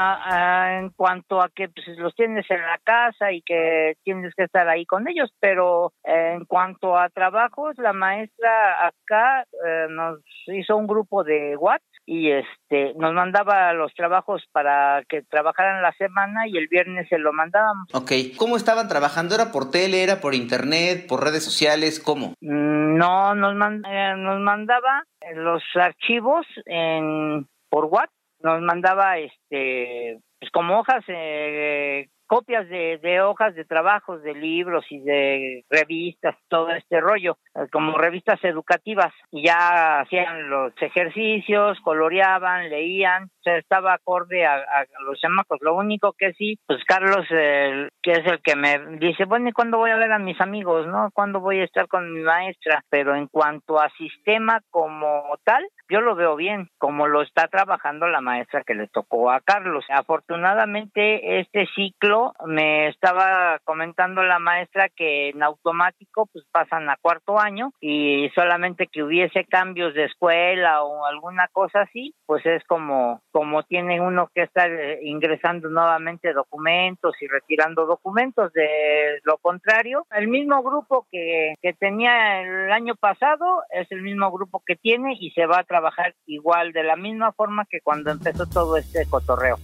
en 0.69 0.91
cuanto 0.91 1.41
a 1.41 1.49
que 1.49 1.67
pues, 1.67 1.97
los 1.97 2.13
tienes 2.13 2.45
en 2.51 2.61
la 2.61 2.77
casa 2.83 3.31
y 3.31 3.41
que 3.41 3.95
tienes 4.03 4.31
que 4.35 4.43
estar 4.43 4.69
ahí 4.69 4.85
con 4.85 5.07
ellos, 5.07 5.31
pero 5.39 5.93
en 6.03 6.45
cuanto 6.45 6.95
a 6.95 7.09
trabajos, 7.09 7.75
la 7.79 7.91
maestra 7.91 8.85
acá 8.85 9.47
eh, 9.65 9.87
nos 9.89 10.19
hizo 10.45 10.77
un 10.77 10.85
grupo 10.85 11.23
de 11.23 11.57
WhatsApp 11.57 11.81
y 12.05 12.31
este 12.31 12.93
nos 12.95 13.13
mandaba 13.13 13.73
los 13.73 13.93
trabajos 13.93 14.43
para 14.51 15.03
que 15.07 15.21
trabajaran 15.23 15.81
la 15.81 15.93
semana 15.93 16.47
y 16.47 16.57
el 16.57 16.67
viernes 16.67 17.07
se 17.09 17.17
lo 17.17 17.33
mandábamos. 17.33 17.87
Ok, 17.93 18.11
¿cómo 18.37 18.57
estaban 18.57 18.87
trabajando? 18.87 19.35
¿Era 19.35 19.51
por 19.51 19.71
tele, 19.71 20.03
era 20.03 20.21
por 20.21 20.35
internet, 20.35 21.05
por 21.07 21.23
redes 21.23 21.43
sociales? 21.43 21.99
¿Cómo? 21.99 22.33
Mm, 22.41 22.97
no, 22.97 23.35
nos, 23.35 23.53
eh, 23.87 24.13
nos 24.17 24.39
mandaba 24.39 25.03
los 25.35 25.63
archivos 25.75 26.45
en 26.65 27.47
por 27.69 27.85
WhatsApp 27.85 28.11
nos 28.43 28.61
mandaba 28.61 29.17
este 29.17 30.19
pues 30.39 30.51
como 30.51 30.79
hojas 30.79 31.03
eh, 31.07 32.09
copias 32.33 32.67
de, 32.67 33.21
hojas 33.21 33.53
de 33.53 33.63
trabajos, 33.63 34.23
de 34.23 34.33
libros 34.33 34.83
y 34.89 34.99
de 35.01 35.63
revistas, 35.69 36.35
todo 36.47 36.71
este 36.71 36.99
rollo, 36.99 37.37
eh, 37.53 37.67
como 37.71 37.95
revistas 37.95 38.43
educativas. 38.43 39.13
Y 39.29 39.45
ya 39.45 39.99
hacían 39.99 40.49
los 40.49 40.73
ejercicios, 40.81 41.79
coloreaban, 41.81 42.71
leían, 42.71 43.25
o 43.25 43.43
sea, 43.43 43.57
estaba 43.57 43.93
acorde 43.93 44.47
a, 44.47 44.63
los 45.05 45.19
chamacos. 45.19 45.59
Lo 45.61 45.75
único 45.75 46.13
que 46.17 46.33
sí, 46.33 46.57
pues 46.65 46.83
Carlos, 46.85 47.23
que 47.29 48.11
es 48.11 48.25
el 48.25 48.41
que 48.41 48.55
me 48.55 48.79
dice, 48.97 49.25
bueno, 49.25 49.49
¿y 49.49 49.51
cuándo 49.51 49.77
voy 49.77 49.91
a 49.91 49.97
ver 49.97 50.11
a 50.11 50.17
mis 50.17 50.41
amigos, 50.41 50.87
no? 50.87 51.11
¿Cuándo 51.13 51.39
voy 51.39 51.59
a 51.59 51.65
estar 51.65 51.87
con 51.87 52.11
mi 52.15 52.21
maestra? 52.21 52.83
Pero 52.89 53.15
en 53.15 53.27
cuanto 53.27 53.79
a 53.79 53.91
sistema 53.91 54.59
como 54.71 55.37
tal, 55.43 55.63
yo 55.87 56.01
lo 56.01 56.15
veo 56.15 56.35
bien, 56.35 56.69
como 56.79 57.07
lo 57.07 57.21
está 57.21 57.47
trabajando 57.47 58.07
la 58.07 58.21
maestra 58.21 58.63
que 58.63 58.73
le 58.73 58.87
tocó 58.87 59.29
a 59.29 59.41
Carlos. 59.41 59.85
Afortunadamente, 59.89 61.39
este 61.39 61.67
ciclo 61.75 62.22
me 62.45 62.87
estaba 62.87 63.59
comentando 63.63 64.23
la 64.23 64.39
maestra 64.39 64.89
que 64.89 65.29
en 65.29 65.43
automático 65.43 66.27
pues 66.31 66.45
pasan 66.51 66.89
a 66.89 66.97
cuarto 67.01 67.39
año 67.39 67.71
y 67.79 68.29
solamente 68.33 68.87
que 68.87 69.03
hubiese 69.03 69.45
cambios 69.45 69.93
de 69.93 70.05
escuela 70.05 70.83
o 70.83 71.05
alguna 71.05 71.47
cosa 71.51 71.81
así, 71.81 72.15
pues 72.25 72.45
es 72.45 72.63
como 72.65 73.21
como 73.31 73.63
tiene 73.63 74.01
uno 74.01 74.29
que 74.33 74.43
estar 74.43 74.71
eh, 74.71 74.99
ingresando 75.03 75.69
nuevamente 75.69 76.33
documentos 76.33 77.15
y 77.21 77.27
retirando 77.27 77.85
documentos 77.85 78.51
de 78.53 79.19
lo 79.23 79.37
contrario, 79.37 80.05
el 80.11 80.27
mismo 80.27 80.63
grupo 80.63 81.05
que, 81.11 81.53
que 81.61 81.73
tenía 81.73 82.41
el 82.41 82.71
año 82.71 82.95
pasado 82.95 83.63
es 83.69 83.91
el 83.91 84.01
mismo 84.01 84.31
grupo 84.31 84.61
que 84.65 84.75
tiene 84.75 85.15
y 85.19 85.31
se 85.31 85.45
va 85.45 85.59
a 85.59 85.63
trabajar 85.63 85.83
trabajar 85.83 86.15
igual, 86.27 86.71
de 86.71 86.83
la 86.83 86.95
misma 86.95 87.33
forma 87.33 87.65
que 87.65 87.81
cuando 87.81 88.11
empezó 88.11 88.45
todo 88.45 88.77
este 88.77 89.05
cotorreo. 89.09 89.57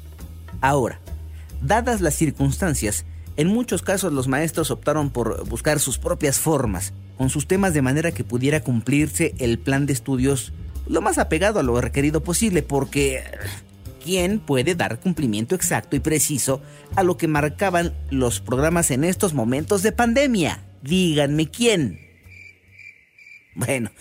Ahora, 0.61 0.99
dadas 1.61 2.01
las 2.01 2.15
circunstancias, 2.15 3.05
en 3.37 3.47
muchos 3.47 3.81
casos 3.81 4.11
los 4.11 4.27
maestros 4.27 4.71
optaron 4.71 5.09
por 5.11 5.47
buscar 5.47 5.79
sus 5.79 5.97
propias 5.97 6.39
formas, 6.39 6.93
con 7.17 7.29
sus 7.29 7.47
temas 7.47 7.73
de 7.73 7.81
manera 7.81 8.11
que 8.11 8.23
pudiera 8.23 8.61
cumplirse 8.61 9.33
el 9.39 9.59
plan 9.59 9.85
de 9.85 9.93
estudios 9.93 10.53
lo 10.87 11.01
más 11.01 11.17
apegado 11.17 11.59
a 11.59 11.63
lo 11.63 11.79
requerido 11.79 12.23
posible, 12.23 12.63
porque 12.63 13.23
¿quién 14.03 14.39
puede 14.39 14.75
dar 14.75 14.99
cumplimiento 14.99 15.55
exacto 15.55 15.95
y 15.95 15.99
preciso 15.99 16.61
a 16.95 17.03
lo 17.03 17.15
que 17.15 17.27
marcaban 17.27 17.93
los 18.09 18.41
programas 18.41 18.91
en 18.91 19.03
estos 19.03 19.33
momentos 19.33 19.83
de 19.83 19.91
pandemia? 19.91 20.63
Díganme 20.81 21.49
quién. 21.49 21.99
Bueno, 23.55 23.91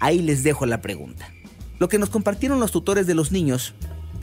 ahí 0.00 0.20
les 0.20 0.42
dejo 0.42 0.66
la 0.66 0.80
pregunta. 0.80 1.32
Lo 1.78 1.88
que 1.88 1.98
nos 1.98 2.10
compartieron 2.10 2.60
los 2.60 2.72
tutores 2.72 3.06
de 3.06 3.14
los 3.14 3.32
niños 3.32 3.74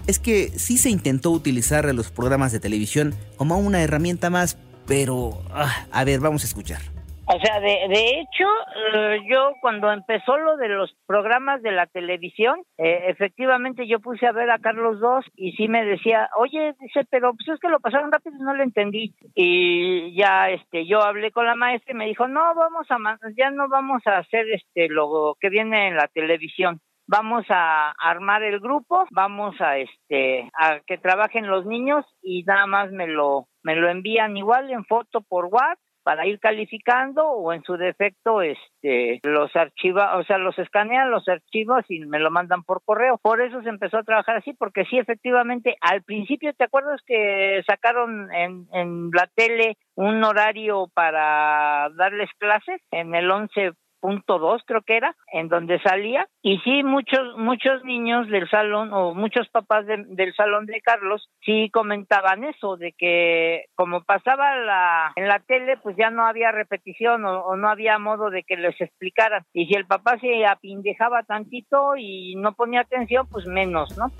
es 0.07 0.19
que 0.19 0.47
sí 0.47 0.77
se 0.77 0.89
intentó 0.89 1.31
utilizar 1.31 1.85
los 1.93 2.11
programas 2.11 2.51
de 2.51 2.59
televisión 2.59 3.13
como 3.35 3.57
una 3.57 3.83
herramienta 3.83 4.29
más, 4.29 4.57
pero... 4.87 5.41
Ah, 5.51 5.85
a 5.91 6.03
ver, 6.05 6.19
vamos 6.21 6.43
a 6.43 6.47
escuchar. 6.47 6.81
O 7.29 7.37
sea, 7.41 7.59
de, 7.59 7.89
de 7.89 8.21
hecho, 8.21 8.47
eh, 8.93 9.19
yo 9.29 9.51
cuando 9.59 9.91
empezó 9.91 10.37
lo 10.37 10.55
de 10.55 10.69
los 10.69 10.95
programas 11.05 11.61
de 11.61 11.73
la 11.73 11.85
televisión, 11.85 12.61
eh, 12.77 13.07
efectivamente 13.09 13.85
yo 13.85 13.99
puse 13.99 14.25
a 14.25 14.31
ver 14.31 14.49
a 14.49 14.59
Carlos 14.59 14.99
II 15.01 15.29
y 15.35 15.51
sí 15.57 15.67
me 15.67 15.83
decía, 15.83 16.29
oye, 16.37 16.73
dice, 16.79 17.05
pero 17.09 17.33
pues 17.33 17.49
es 17.49 17.59
que 17.59 17.67
lo 17.67 17.81
pasaron 17.81 18.13
rápido 18.13 18.37
y 18.37 18.43
no 18.43 18.53
lo 18.53 18.63
entendí. 18.63 19.13
Y 19.35 20.15
ya 20.15 20.49
este, 20.51 20.87
yo 20.87 21.03
hablé 21.03 21.31
con 21.31 21.45
la 21.45 21.55
maestra 21.55 21.91
y 21.91 21.97
me 21.97 22.05
dijo, 22.05 22.29
no, 22.29 22.55
vamos 22.55 22.87
a, 22.89 22.97
ya 23.37 23.51
no 23.51 23.67
vamos 23.67 24.01
a 24.07 24.19
hacer 24.19 24.45
este, 24.49 24.87
lo 24.87 25.35
que 25.41 25.49
viene 25.49 25.89
en 25.89 25.97
la 25.97 26.07
televisión 26.07 26.79
vamos 27.07 27.45
a 27.49 27.91
armar 27.91 28.43
el 28.43 28.59
grupo, 28.59 29.05
vamos 29.11 29.59
a 29.61 29.77
este 29.77 30.49
a 30.53 30.79
que 30.85 30.97
trabajen 30.97 31.47
los 31.47 31.65
niños 31.65 32.05
y 32.21 32.43
nada 32.43 32.67
más 32.67 32.91
me 32.91 33.07
lo 33.07 33.47
me 33.63 33.75
lo 33.75 33.89
envían 33.89 34.37
igual 34.37 34.69
en 34.71 34.85
foto 34.85 35.21
por 35.21 35.45
WhatsApp 35.45 35.79
para 36.07 36.25
ir 36.25 36.39
calificando 36.39 37.27
o 37.27 37.51
en 37.51 37.63
su 37.63 37.75
defecto 37.75 38.41
este 38.41 39.19
los 39.23 39.53
archivos, 39.57 40.05
o 40.15 40.23
sea, 40.23 40.37
los 40.37 40.57
escanean 40.57 41.11
los 41.11 41.27
archivos 41.27 41.83
y 41.89 41.99
me 41.99 42.19
lo 42.19 42.31
mandan 42.31 42.63
por 42.63 42.81
correo. 42.85 43.19
Por 43.21 43.41
eso 43.41 43.61
se 43.61 43.67
empezó 43.67 43.97
a 43.97 44.03
trabajar 44.03 44.37
así 44.37 44.53
porque 44.53 44.85
sí 44.85 44.97
efectivamente 44.97 45.75
al 45.81 46.03
principio 46.03 46.53
te 46.53 46.63
acuerdas 46.63 47.01
que 47.05 47.61
sacaron 47.67 48.33
en 48.33 48.67
en 48.71 49.09
la 49.11 49.29
tele 49.35 49.75
un 49.95 50.23
horario 50.23 50.87
para 50.93 51.89
darles 51.97 52.29
clases 52.39 52.81
en 52.91 53.13
el 53.13 53.29
11 53.29 53.73
punto 53.99 54.39
dos 54.39 54.61
creo 54.65 54.81
que 54.81 54.97
era 54.97 55.15
en 55.31 55.47
donde 55.47 55.79
salía. 55.81 56.27
Y 56.41 56.59
sí 56.59 56.83
muchos 56.83 57.37
muchos 57.37 57.83
niños 57.83 58.27
del 58.29 58.49
salón 58.49 58.93
o 58.93 59.13
muchos 59.13 59.47
papás 59.49 59.85
del 59.87 60.33
salón 60.35 60.65
de 60.65 60.81
Carlos 60.81 61.29
sí 61.45 61.69
comentaban 61.71 62.43
eso 62.43 62.77
de 62.77 62.93
que 62.97 63.65
como 63.75 64.03
pasaba 64.03 64.55
la 64.57 65.11
en 65.15 65.27
la 65.27 65.39
tele 65.39 65.77
pues 65.77 65.95
ya 65.97 66.09
no 66.09 66.25
había 66.25 66.51
repetición 66.51 67.25
o, 67.25 67.55
no 67.55 67.69
había 67.69 67.97
modo 67.99 68.29
de 68.29 68.43
que 68.43 68.55
les 68.57 68.79
explicaran. 68.79 69.43
Y 69.53 69.65
si 69.67 69.73
el 69.73 69.85
papá 69.85 70.17
se 70.19 70.45
apindejaba 70.45 71.23
tantito 71.23 71.95
y 71.97 72.35
no 72.35 72.53
ponía 72.53 72.81
atención 72.81 73.27
pues 73.29 73.45
menos 73.45 73.97
no 73.97 74.11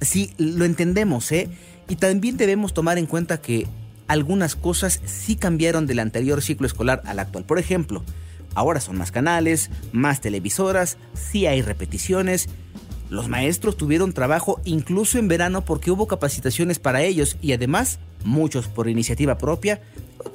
sí 0.00 0.32
lo 0.38 0.64
entendemos 0.64 1.30
eh 1.32 1.48
y 1.88 1.96
también 1.96 2.36
debemos 2.36 2.74
tomar 2.74 2.98
en 2.98 3.06
cuenta 3.06 3.40
que 3.40 3.66
algunas 4.08 4.56
cosas 4.56 5.00
sí 5.04 5.36
cambiaron 5.36 5.86
del 5.86 5.98
anterior 5.98 6.42
ciclo 6.42 6.66
escolar 6.66 7.02
al 7.06 7.18
actual. 7.18 7.44
Por 7.44 7.58
ejemplo 7.58 8.02
Ahora 8.54 8.80
son 8.80 8.98
más 8.98 9.10
canales, 9.10 9.70
más 9.92 10.20
televisoras, 10.20 10.98
sí 11.14 11.46
hay 11.46 11.62
repeticiones. 11.62 12.48
Los 13.08 13.28
maestros 13.28 13.76
tuvieron 13.76 14.12
trabajo 14.12 14.60
incluso 14.64 15.18
en 15.18 15.28
verano 15.28 15.64
porque 15.64 15.90
hubo 15.90 16.06
capacitaciones 16.06 16.78
para 16.78 17.02
ellos 17.02 17.36
y 17.42 17.52
además, 17.52 17.98
muchos 18.24 18.68
por 18.68 18.88
iniciativa 18.88 19.36
propia, 19.38 19.82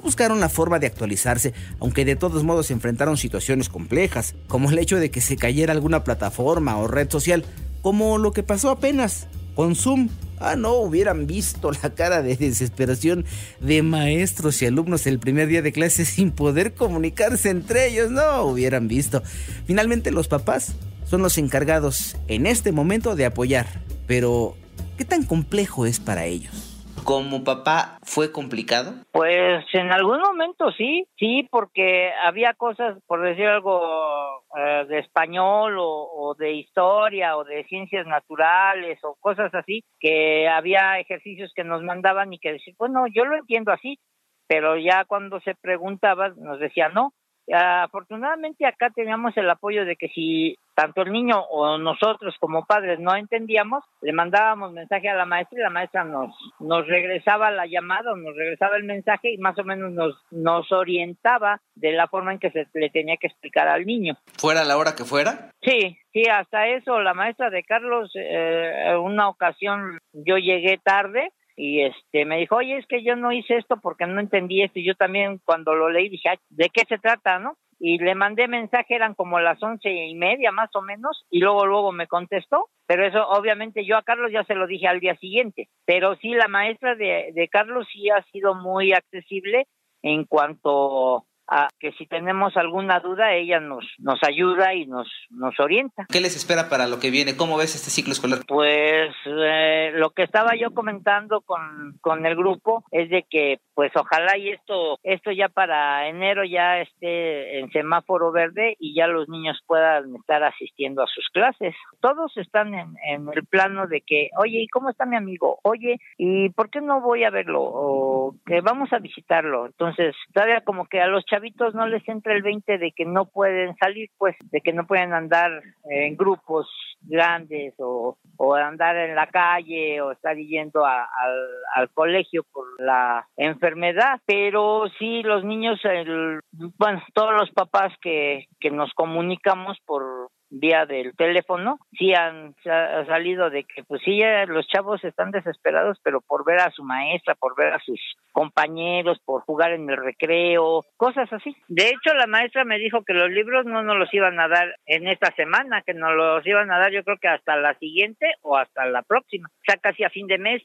buscaron 0.02 0.40
la 0.40 0.48
forma 0.48 0.78
de 0.78 0.86
actualizarse, 0.86 1.54
aunque 1.80 2.04
de 2.04 2.16
todos 2.16 2.44
modos 2.44 2.66
se 2.66 2.72
enfrentaron 2.72 3.16
situaciones 3.16 3.68
complejas, 3.68 4.34
como 4.46 4.70
el 4.70 4.78
hecho 4.78 4.96
de 4.96 5.10
que 5.10 5.20
se 5.20 5.36
cayera 5.36 5.72
alguna 5.72 6.04
plataforma 6.04 6.76
o 6.78 6.86
red 6.86 7.10
social, 7.10 7.44
como 7.82 8.18
lo 8.18 8.32
que 8.32 8.42
pasó 8.42 8.70
apenas 8.70 9.26
con 9.54 9.74
Zoom 9.74 10.08
Ah, 10.40 10.56
no, 10.56 10.74
hubieran 10.74 11.26
visto 11.26 11.70
la 11.70 11.94
cara 11.94 12.22
de 12.22 12.36
desesperación 12.36 13.24
de 13.60 13.82
maestros 13.82 14.60
y 14.62 14.66
alumnos 14.66 15.06
el 15.06 15.18
primer 15.18 15.48
día 15.48 15.62
de 15.62 15.72
clase 15.72 16.04
sin 16.04 16.30
poder 16.30 16.74
comunicarse 16.74 17.50
entre 17.50 17.88
ellos. 17.88 18.10
No, 18.10 18.42
hubieran 18.44 18.88
visto. 18.88 19.22
Finalmente 19.66 20.10
los 20.10 20.28
papás 20.28 20.74
son 21.04 21.22
los 21.22 21.38
encargados 21.38 22.16
en 22.28 22.46
este 22.46 22.72
momento 22.72 23.16
de 23.16 23.26
apoyar. 23.26 23.66
Pero, 24.06 24.56
¿qué 24.96 25.04
tan 25.04 25.24
complejo 25.24 25.86
es 25.86 26.00
para 26.00 26.26
ellos? 26.26 26.67
Como 27.04 27.44
papá 27.44 27.98
fue 28.02 28.32
complicado? 28.32 28.92
Pues 29.12 29.64
en 29.72 29.92
algún 29.92 30.20
momento 30.20 30.70
sí, 30.72 31.06
sí, 31.18 31.46
porque 31.50 32.10
había 32.24 32.54
cosas, 32.54 32.98
por 33.06 33.22
decir 33.22 33.46
algo, 33.46 34.44
eh, 34.56 34.86
de 34.88 34.98
español 34.98 35.76
o, 35.78 36.34
de 36.38 36.52
historia 36.52 37.36
o 37.36 37.44
de 37.44 37.64
ciencias 37.64 38.06
naturales 38.06 38.98
o 39.02 39.16
cosas 39.20 39.54
así, 39.54 39.84
que 40.00 40.48
había 40.48 40.98
ejercicios 40.98 41.52
que 41.54 41.64
nos 41.64 41.82
mandaban 41.82 42.32
y 42.32 42.38
que 42.38 42.52
decían, 42.52 42.76
bueno, 42.78 43.06
yo 43.12 43.24
lo 43.24 43.36
entiendo 43.36 43.72
así, 43.72 43.98
pero 44.46 44.78
ya 44.78 45.04
cuando 45.04 45.40
se 45.40 45.54
preguntaba 45.54 46.30
nos 46.30 46.58
decía 46.58 46.88
no, 46.88 47.12
Afortunadamente 47.52 48.66
acá 48.66 48.90
teníamos 48.90 49.36
el 49.36 49.48
apoyo 49.48 49.84
de 49.84 49.96
que 49.96 50.08
si 50.08 50.56
tanto 50.74 51.02
el 51.02 51.12
niño 51.12 51.40
o 51.40 51.78
nosotros 51.78 52.36
como 52.38 52.64
padres 52.64 53.00
no 53.00 53.16
entendíamos, 53.16 53.82
le 54.00 54.12
mandábamos 54.12 54.72
mensaje 54.72 55.08
a 55.08 55.16
la 55.16 55.24
maestra 55.24 55.58
y 55.58 55.62
la 55.62 55.70
maestra 55.70 56.04
nos, 56.04 56.34
nos 56.60 56.86
regresaba 56.86 57.50
la 57.50 57.66
llamada, 57.66 58.14
nos 58.14 58.36
regresaba 58.36 58.76
el 58.76 58.84
mensaje 58.84 59.32
y 59.32 59.38
más 59.38 59.58
o 59.58 59.64
menos 59.64 59.92
nos, 59.92 60.14
nos 60.30 60.70
orientaba 60.70 61.60
de 61.74 61.92
la 61.92 62.06
forma 62.06 62.32
en 62.32 62.38
que 62.38 62.50
se 62.50 62.66
le 62.74 62.90
tenía 62.90 63.16
que 63.16 63.26
explicar 63.26 63.66
al 63.66 63.86
niño. 63.86 64.16
¿Fuera 64.38 64.64
la 64.64 64.76
hora 64.76 64.94
que 64.94 65.04
fuera? 65.04 65.50
Sí, 65.62 65.98
sí, 66.12 66.22
hasta 66.30 66.68
eso, 66.68 67.00
la 67.00 67.14
maestra 67.14 67.50
de 67.50 67.64
Carlos, 67.64 68.12
eh, 68.14 68.94
una 69.00 69.28
ocasión 69.28 69.98
yo 70.12 70.36
llegué 70.36 70.78
tarde 70.78 71.32
y 71.58 71.82
este 71.82 72.24
me 72.24 72.38
dijo, 72.38 72.56
oye, 72.56 72.78
es 72.78 72.86
que 72.86 73.02
yo 73.02 73.16
no 73.16 73.32
hice 73.32 73.56
esto 73.56 73.78
porque 73.82 74.06
no 74.06 74.20
entendí 74.20 74.62
esto 74.62 74.78
y 74.78 74.86
yo 74.86 74.94
también 74.94 75.40
cuando 75.44 75.74
lo 75.74 75.90
leí 75.90 76.08
dije, 76.08 76.38
¿de 76.50 76.70
qué 76.70 76.84
se 76.88 76.98
trata, 76.98 77.38
no? 77.38 77.56
y 77.80 77.98
le 77.98 78.14
mandé 78.14 78.48
mensaje, 78.48 78.94
eran 78.94 79.14
como 79.14 79.38
las 79.40 79.62
once 79.62 79.90
y 79.90 80.14
media 80.14 80.50
más 80.50 80.70
o 80.74 80.82
menos, 80.82 81.24
y 81.30 81.40
luego 81.40 81.66
luego 81.66 81.92
me 81.92 82.08
contestó, 82.08 82.68
pero 82.86 83.06
eso 83.06 83.26
obviamente 83.28 83.84
yo 83.84 83.96
a 83.96 84.02
Carlos 84.02 84.32
ya 84.32 84.44
se 84.44 84.54
lo 84.54 84.66
dije 84.66 84.88
al 84.88 85.00
día 85.00 85.16
siguiente, 85.16 85.68
pero 85.84 86.16
sí 86.16 86.30
la 86.30 86.48
maestra 86.48 86.96
de, 86.96 87.30
de 87.34 87.48
Carlos 87.48 87.86
sí 87.92 88.10
ha 88.10 88.22
sido 88.32 88.54
muy 88.54 88.92
accesible 88.92 89.66
en 90.02 90.24
cuanto 90.24 91.24
a 91.48 91.68
que 91.78 91.92
si 91.92 92.06
tenemos 92.06 92.56
alguna 92.56 93.00
duda 93.00 93.34
ella 93.34 93.60
nos 93.60 93.84
nos 93.98 94.20
ayuda 94.22 94.74
y 94.74 94.86
nos 94.86 95.08
nos 95.30 95.58
orienta. 95.58 96.06
¿Qué 96.08 96.20
les 96.20 96.36
espera 96.36 96.68
para 96.68 96.86
lo 96.86 96.98
que 97.00 97.10
viene? 97.10 97.36
¿Cómo 97.36 97.56
ves 97.56 97.74
este 97.74 97.90
ciclo 97.90 98.12
escolar? 98.12 98.40
Pues 98.46 99.14
eh, 99.26 99.92
lo 99.94 100.10
que 100.10 100.22
estaba 100.22 100.56
yo 100.56 100.72
comentando 100.72 101.40
con, 101.40 101.98
con 102.00 102.26
el 102.26 102.36
grupo 102.36 102.84
es 102.90 103.08
de 103.10 103.24
que 103.28 103.60
pues 103.74 103.92
ojalá 103.96 104.36
y 104.36 104.50
esto 104.50 104.98
esto 105.02 105.30
ya 105.30 105.48
para 105.48 106.08
enero 106.08 106.44
ya 106.44 106.80
esté 106.80 107.60
en 107.60 107.70
semáforo 107.70 108.32
verde 108.32 108.76
y 108.78 108.94
ya 108.94 109.06
los 109.06 109.28
niños 109.28 109.58
puedan 109.66 110.14
estar 110.16 110.42
asistiendo 110.42 111.02
a 111.02 111.06
sus 111.06 111.28
clases. 111.32 111.74
Todos 112.00 112.36
están 112.36 112.74
en, 112.74 112.94
en 113.04 113.28
el 113.34 113.44
plano 113.46 113.86
de 113.86 114.00
que, 114.00 114.30
oye, 114.36 114.62
¿y 114.62 114.68
cómo 114.68 114.90
está 114.90 115.06
mi 115.06 115.16
amigo? 115.16 115.58
Oye, 115.62 115.98
¿y 116.16 116.50
por 116.50 116.70
qué 116.70 116.80
no 116.80 117.00
voy 117.00 117.24
a 117.24 117.30
verlo? 117.30 117.62
O 117.62 118.34
que 118.46 118.60
vamos 118.60 118.92
a 118.92 118.98
visitarlo. 118.98 119.66
Entonces, 119.66 120.14
todavía 120.32 120.62
como 120.62 120.86
que 120.86 121.00
a 121.00 121.06
los 121.06 121.24
chavitos 121.38 121.74
no 121.74 121.86
les 121.86 122.06
entra 122.08 122.34
el 122.34 122.42
20 122.42 122.78
de 122.78 122.92
que 122.92 123.04
no 123.04 123.26
pueden 123.26 123.76
salir, 123.76 124.10
pues, 124.18 124.34
de 124.50 124.60
que 124.60 124.72
no 124.72 124.86
pueden 124.86 125.12
andar 125.12 125.62
en 125.84 126.16
grupos 126.16 126.68
grandes 127.02 127.74
o, 127.78 128.16
andar 128.56 128.96
en 128.96 129.14
la 129.14 129.28
calle 129.28 130.00
o 130.00 130.12
estar 130.12 130.36
yendo 130.36 130.84
al 130.84 131.90
colegio 131.94 132.44
por 132.52 132.66
la 132.80 133.26
enfermedad. 133.36 134.20
Pero 134.26 134.84
sí, 134.98 135.22
los 135.22 135.44
niños, 135.44 135.78
el, 135.84 136.40
bueno, 136.76 137.02
todos 137.14 137.34
los 137.34 137.50
papás 137.52 137.92
que, 138.02 138.46
que 138.58 138.70
nos 138.70 138.92
comunicamos 138.94 139.78
por 139.86 140.30
vía 140.50 140.86
del 140.86 141.14
teléfono, 141.14 141.78
sí 141.98 142.14
han 142.14 142.54
ha 142.64 143.04
salido 143.06 143.50
de 143.50 143.64
que 143.64 143.84
pues 143.84 144.00
sí 144.04 144.18
ya 144.18 144.46
los 144.46 144.66
chavos 144.66 145.02
están 145.04 145.30
desesperados, 145.30 145.98
pero 146.02 146.20
por 146.20 146.44
ver 146.44 146.60
a 146.60 146.70
su 146.70 146.82
maestra, 146.82 147.34
por 147.34 147.56
ver 147.56 147.72
a 147.72 147.80
sus 147.80 148.00
compañeros, 148.32 149.20
por 149.24 149.42
jugar 149.42 149.72
en 149.72 149.88
el 149.90 149.96
recreo, 149.96 150.84
cosas 150.96 151.32
así. 151.32 151.56
De 151.68 151.88
hecho, 151.88 152.14
la 152.14 152.26
maestra 152.26 152.64
me 152.64 152.78
dijo 152.78 153.02
que 153.04 153.14
los 153.14 153.30
libros 153.30 153.66
no 153.66 153.82
nos 153.82 153.96
los 153.96 154.12
iban 154.12 154.38
a 154.40 154.48
dar 154.48 154.76
en 154.86 155.08
esta 155.08 155.34
semana, 155.34 155.82
que 155.82 155.94
nos 155.94 156.14
los 156.14 156.46
iban 156.46 156.70
a 156.70 156.78
dar 156.78 156.92
yo 156.92 157.04
creo 157.04 157.18
que 157.18 157.28
hasta 157.28 157.56
la 157.56 157.74
siguiente 157.78 158.34
o 158.42 158.56
hasta 158.56 158.86
la 158.86 159.02
próxima, 159.02 159.48
o 159.48 159.64
sea, 159.64 159.76
casi 159.76 160.04
a 160.04 160.10
fin 160.10 160.26
de 160.26 160.38
mes. 160.38 160.62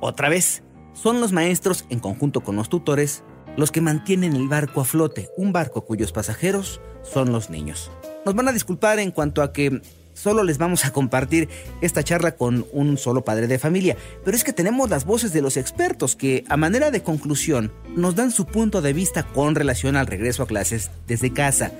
Otra 0.00 0.28
vez, 0.28 0.62
son 0.92 1.20
los 1.20 1.32
maestros, 1.32 1.86
en 1.90 2.00
conjunto 2.00 2.42
con 2.42 2.56
los 2.56 2.68
tutores, 2.68 3.24
los 3.56 3.70
que 3.70 3.80
mantienen 3.80 4.34
el 4.34 4.48
barco 4.48 4.80
a 4.80 4.84
flote, 4.84 5.30
un 5.36 5.52
barco 5.52 5.84
cuyos 5.84 6.12
pasajeros 6.12 6.80
son 7.02 7.32
los 7.32 7.50
niños. 7.50 7.90
Nos 8.24 8.34
van 8.34 8.48
a 8.48 8.52
disculpar 8.52 8.98
en 8.98 9.10
cuanto 9.10 9.42
a 9.42 9.52
que 9.52 9.80
solo 10.14 10.42
les 10.44 10.58
vamos 10.58 10.84
a 10.84 10.92
compartir 10.92 11.48
esta 11.80 12.02
charla 12.02 12.32
con 12.32 12.66
un 12.72 12.98
solo 12.98 13.24
padre 13.24 13.46
de 13.46 13.58
familia, 13.58 13.96
pero 14.24 14.36
es 14.36 14.44
que 14.44 14.52
tenemos 14.52 14.90
las 14.90 15.04
voces 15.04 15.32
de 15.32 15.42
los 15.42 15.56
expertos 15.56 16.16
que, 16.16 16.44
a 16.48 16.56
manera 16.56 16.90
de 16.90 17.02
conclusión, 17.02 17.72
nos 17.94 18.14
dan 18.14 18.30
su 18.30 18.46
punto 18.46 18.82
de 18.82 18.92
vista 18.92 19.22
con 19.22 19.54
relación 19.54 19.96
al 19.96 20.06
regreso 20.06 20.42
a 20.42 20.46
clases 20.46 20.90
desde 21.06 21.32
casa, 21.32 21.72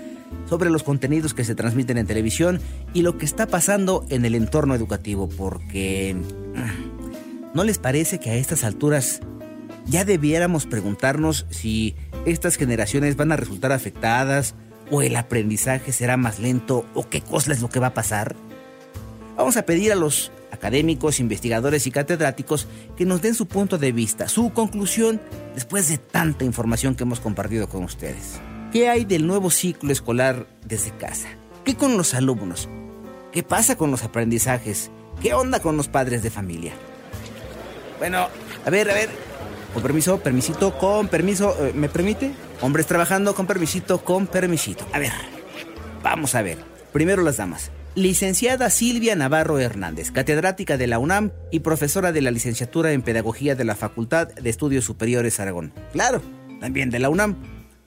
sobre 0.48 0.70
los 0.70 0.82
contenidos 0.82 1.34
que 1.34 1.44
se 1.44 1.54
transmiten 1.54 1.98
en 1.98 2.06
televisión 2.06 2.60
y 2.92 3.02
lo 3.02 3.16
que 3.16 3.24
está 3.24 3.46
pasando 3.46 4.04
en 4.08 4.24
el 4.24 4.34
entorno 4.34 4.74
educativo, 4.74 5.28
porque... 5.28 6.16
¿No 7.54 7.64
les 7.64 7.78
parece 7.78 8.20
que 8.20 8.28
a 8.28 8.34
estas 8.34 8.64
alturas 8.64 9.20
ya 9.86 10.04
debiéramos 10.04 10.66
preguntarnos 10.66 11.46
si 11.50 11.94
estas 12.24 12.56
generaciones 12.56 13.16
van 13.16 13.32
a 13.32 13.36
resultar 13.36 13.72
afectadas 13.72 14.54
o 14.90 15.02
el 15.02 15.16
aprendizaje 15.16 15.92
será 15.92 16.16
más 16.16 16.38
lento 16.38 16.86
o 16.94 17.08
qué 17.08 17.20
cosa 17.20 17.52
es 17.52 17.60
lo 17.60 17.68
que 17.68 17.80
va 17.80 17.88
a 17.88 17.94
pasar? 17.94 18.36
Vamos 19.36 19.56
a 19.56 19.66
pedir 19.66 19.92
a 19.92 19.96
los 19.96 20.32
académicos, 20.50 21.20
investigadores 21.20 21.86
y 21.86 21.90
catedráticos 21.90 22.66
que 22.96 23.04
nos 23.04 23.20
den 23.22 23.34
su 23.34 23.46
punto 23.46 23.78
de 23.78 23.92
vista, 23.92 24.28
su 24.28 24.52
conclusión 24.52 25.20
después 25.54 25.88
de 25.88 25.98
tanta 25.98 26.44
información 26.44 26.94
que 26.94 27.04
hemos 27.04 27.20
compartido 27.20 27.68
con 27.68 27.84
ustedes. 27.84 28.40
¿Qué 28.72 28.88
hay 28.88 29.04
del 29.04 29.26
nuevo 29.26 29.50
ciclo 29.50 29.92
escolar 29.92 30.46
desde 30.64 30.90
casa? 30.96 31.28
¿Qué 31.64 31.76
con 31.76 31.96
los 31.96 32.14
alumnos? 32.14 32.68
¿Qué 33.32 33.42
pasa 33.42 33.76
con 33.76 33.90
los 33.90 34.02
aprendizajes? 34.02 34.90
¿Qué 35.20 35.34
onda 35.34 35.60
con 35.60 35.76
los 35.76 35.88
padres 35.88 36.22
de 36.22 36.30
familia? 36.30 36.72
Bueno, 37.98 38.28
a 38.64 38.70
ver, 38.70 38.90
a 38.90 38.94
ver. 38.94 39.35
Con 39.76 39.82
permiso, 39.82 40.18
permisito, 40.20 40.78
con 40.78 41.08
permiso. 41.08 41.54
eh, 41.60 41.72
¿Me 41.74 41.90
permite? 41.90 42.32
Hombres 42.62 42.86
trabajando 42.86 43.34
con 43.34 43.46
permisito, 43.46 44.02
con 44.02 44.26
permisito. 44.26 44.86
A 44.94 44.98
ver, 44.98 45.12
vamos 46.02 46.34
a 46.34 46.40
ver. 46.40 46.56
Primero 46.94 47.22
las 47.22 47.36
damas. 47.36 47.70
Licenciada 47.94 48.70
Silvia 48.70 49.14
Navarro 49.16 49.58
Hernández, 49.58 50.12
catedrática 50.12 50.78
de 50.78 50.86
la 50.86 50.98
UNAM 50.98 51.30
y 51.50 51.60
profesora 51.60 52.12
de 52.12 52.22
la 52.22 52.30
licenciatura 52.30 52.92
en 52.92 53.02
Pedagogía 53.02 53.54
de 53.54 53.64
la 53.64 53.74
Facultad 53.74 54.28
de 54.28 54.48
Estudios 54.48 54.86
Superiores 54.86 55.40
Aragón. 55.40 55.74
Claro, 55.92 56.22
también 56.58 56.88
de 56.88 56.98
la 56.98 57.10
UNAM. 57.10 57.36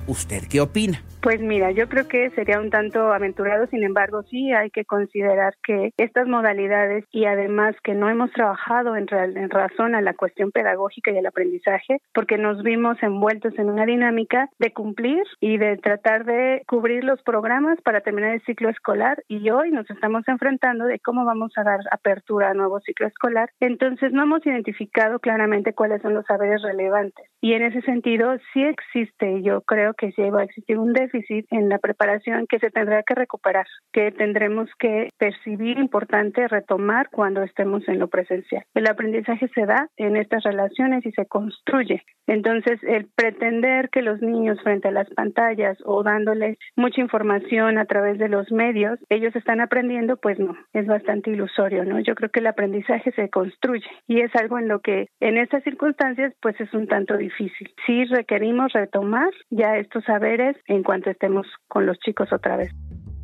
¿Usted 0.10 0.42
qué 0.50 0.60
opina? 0.60 1.04
Pues 1.22 1.40
mira, 1.40 1.70
yo 1.72 1.88
creo 1.88 2.08
que 2.08 2.32
sería 2.32 2.60
un 2.60 2.72
tanto 2.72 3.12
aventurado, 3.12 3.68
sin 3.68 3.84
embargo, 3.84 4.24
sí 4.24 4.54
hay 4.54 4.72
que 4.72 4.86
considerar 4.86 5.54
que 5.62 5.92
estas 5.98 6.28
modalidades 6.28 7.04
y 7.12 7.26
además 7.26 7.76
que 7.84 7.94
no 7.94 8.10
hemos 8.10 8.32
trabajado 8.32 8.96
en, 8.96 9.06
en 9.12 9.50
razón 9.50 9.94
a 9.94 10.02
la 10.02 10.14
cuestión 10.14 10.52
pedagógica 10.52 11.12
y 11.12 11.18
el 11.18 11.28
aprendizaje, 11.28 11.98
porque 12.14 12.38
nos 12.38 12.64
vimos 12.64 12.98
envueltos 13.04 13.54
en 13.60 13.70
una 13.70 13.86
dinámica 13.86 14.50
de 14.58 14.72
cumplir 14.72 15.22
y 15.42 15.58
de 15.58 15.78
tratar 15.78 16.26
de 16.26 16.64
cubrir 16.66 17.04
los 17.04 17.22
programas 17.22 17.80
para 17.82 18.02
terminar 18.02 18.34
el 18.34 18.46
ciclo 18.46 18.70
escolar 18.70 19.22
y 19.28 19.50
hoy 19.50 19.72
nos 19.72 19.90
estamos 19.92 20.26
enfrentando 20.28 20.86
de 20.86 21.00
cómo 21.00 21.26
vamos 21.26 21.52
a 21.58 21.64
dar 21.64 21.82
apertura 21.92 22.50
a 22.50 22.54
nuevo 22.56 22.80
ciclo 22.80 23.06
escolar. 23.06 23.52
Entonces 23.60 24.14
no 24.14 24.24
hemos 24.24 24.44
identificado 24.44 25.20
claramente 25.20 25.74
cuáles 25.74 26.02
son 26.02 26.14
los 26.16 26.26
saberes 26.26 26.64
relevantes 26.64 27.28
y 27.42 27.54
en 27.54 27.64
ese 27.64 27.82
sentido 27.82 28.38
sí 28.54 28.64
existe, 28.64 29.42
yo 29.44 29.62
creo 29.62 29.94
que 30.00 30.12
sí 30.14 30.30
va 30.30 30.42
a 30.42 30.44
existir 30.46 30.78
un 30.80 30.94
déficit 30.94 31.46
en 31.52 31.70
la 31.70 31.78
preparación 31.78 32.48
que 32.48 32.60
se 32.60 32.72
tendrá 32.72 33.04
que 33.04 33.16
recuperar, 33.16 33.68
que 33.92 34.12
tendremos 34.12 34.70
que 34.80 35.10
percibir 35.18 35.78
importante 35.78 36.48
retomar 36.48 37.10
cuando 37.12 37.44
estemos 37.44 37.88
en 37.88 38.00
lo 38.00 38.08
presencial. 38.08 38.64
El 38.74 38.88
aprendizaje 38.88 39.50
se 39.54 39.66
da 39.66 39.90
en 39.98 40.16
estas 40.16 40.44
relaciones 40.44 41.06
y 41.06 41.12
se 41.12 41.26
construye. 41.26 42.04
Entonces, 42.28 42.80
el 42.84 43.08
pretender 43.16 43.90
que 43.90 44.02
los 44.02 44.22
niños 44.22 44.62
frente 44.62 44.88
a 44.88 44.92
las 44.92 45.10
pantallas 45.10 45.78
o 45.84 46.04
dándoles 46.04 46.58
mucha 46.76 47.02
información 47.02 47.78
a 47.78 47.86
través 47.86 48.20
de 48.20 48.30
los 48.30 48.52
medios, 48.52 49.00
ellos 49.10 49.36
están 49.36 49.62
aprendiendo, 49.62 50.18
pues 50.18 50.40
no, 50.40 50.56
es 50.74 50.86
bastante 50.86 51.32
ilusorio, 51.32 51.84
¿no? 51.86 52.00
Yo 52.00 52.16
creo 52.16 52.30
que 52.30 52.40
el 52.40 52.48
aprendizaje 52.48 53.12
se 53.12 53.30
construye 53.30 53.90
y 54.08 54.22
es 54.22 54.34
algo 54.36 54.60
en 54.60 54.68
lo 54.68 54.80
que 54.80 55.08
en 55.20 55.38
estas 55.38 55.64
circunstancias 55.64 56.34
pues 56.42 56.60
es 56.62 56.74
un 56.74 56.88
tanto 56.88 57.18
difícil. 57.18 57.74
Sí 57.86 58.06
requerimos 58.06 58.72
retomar 58.74 59.32
ya 59.50 59.78
estos 59.90 60.06
saberes 60.06 60.56
en 60.68 60.84
cuanto 60.84 61.10
estemos 61.10 61.48
con 61.68 61.88
los 61.88 61.98
chicos 62.00 62.30
otra 62.32 62.58
vez. 62.58 62.72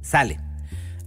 Sale. 0.02 0.40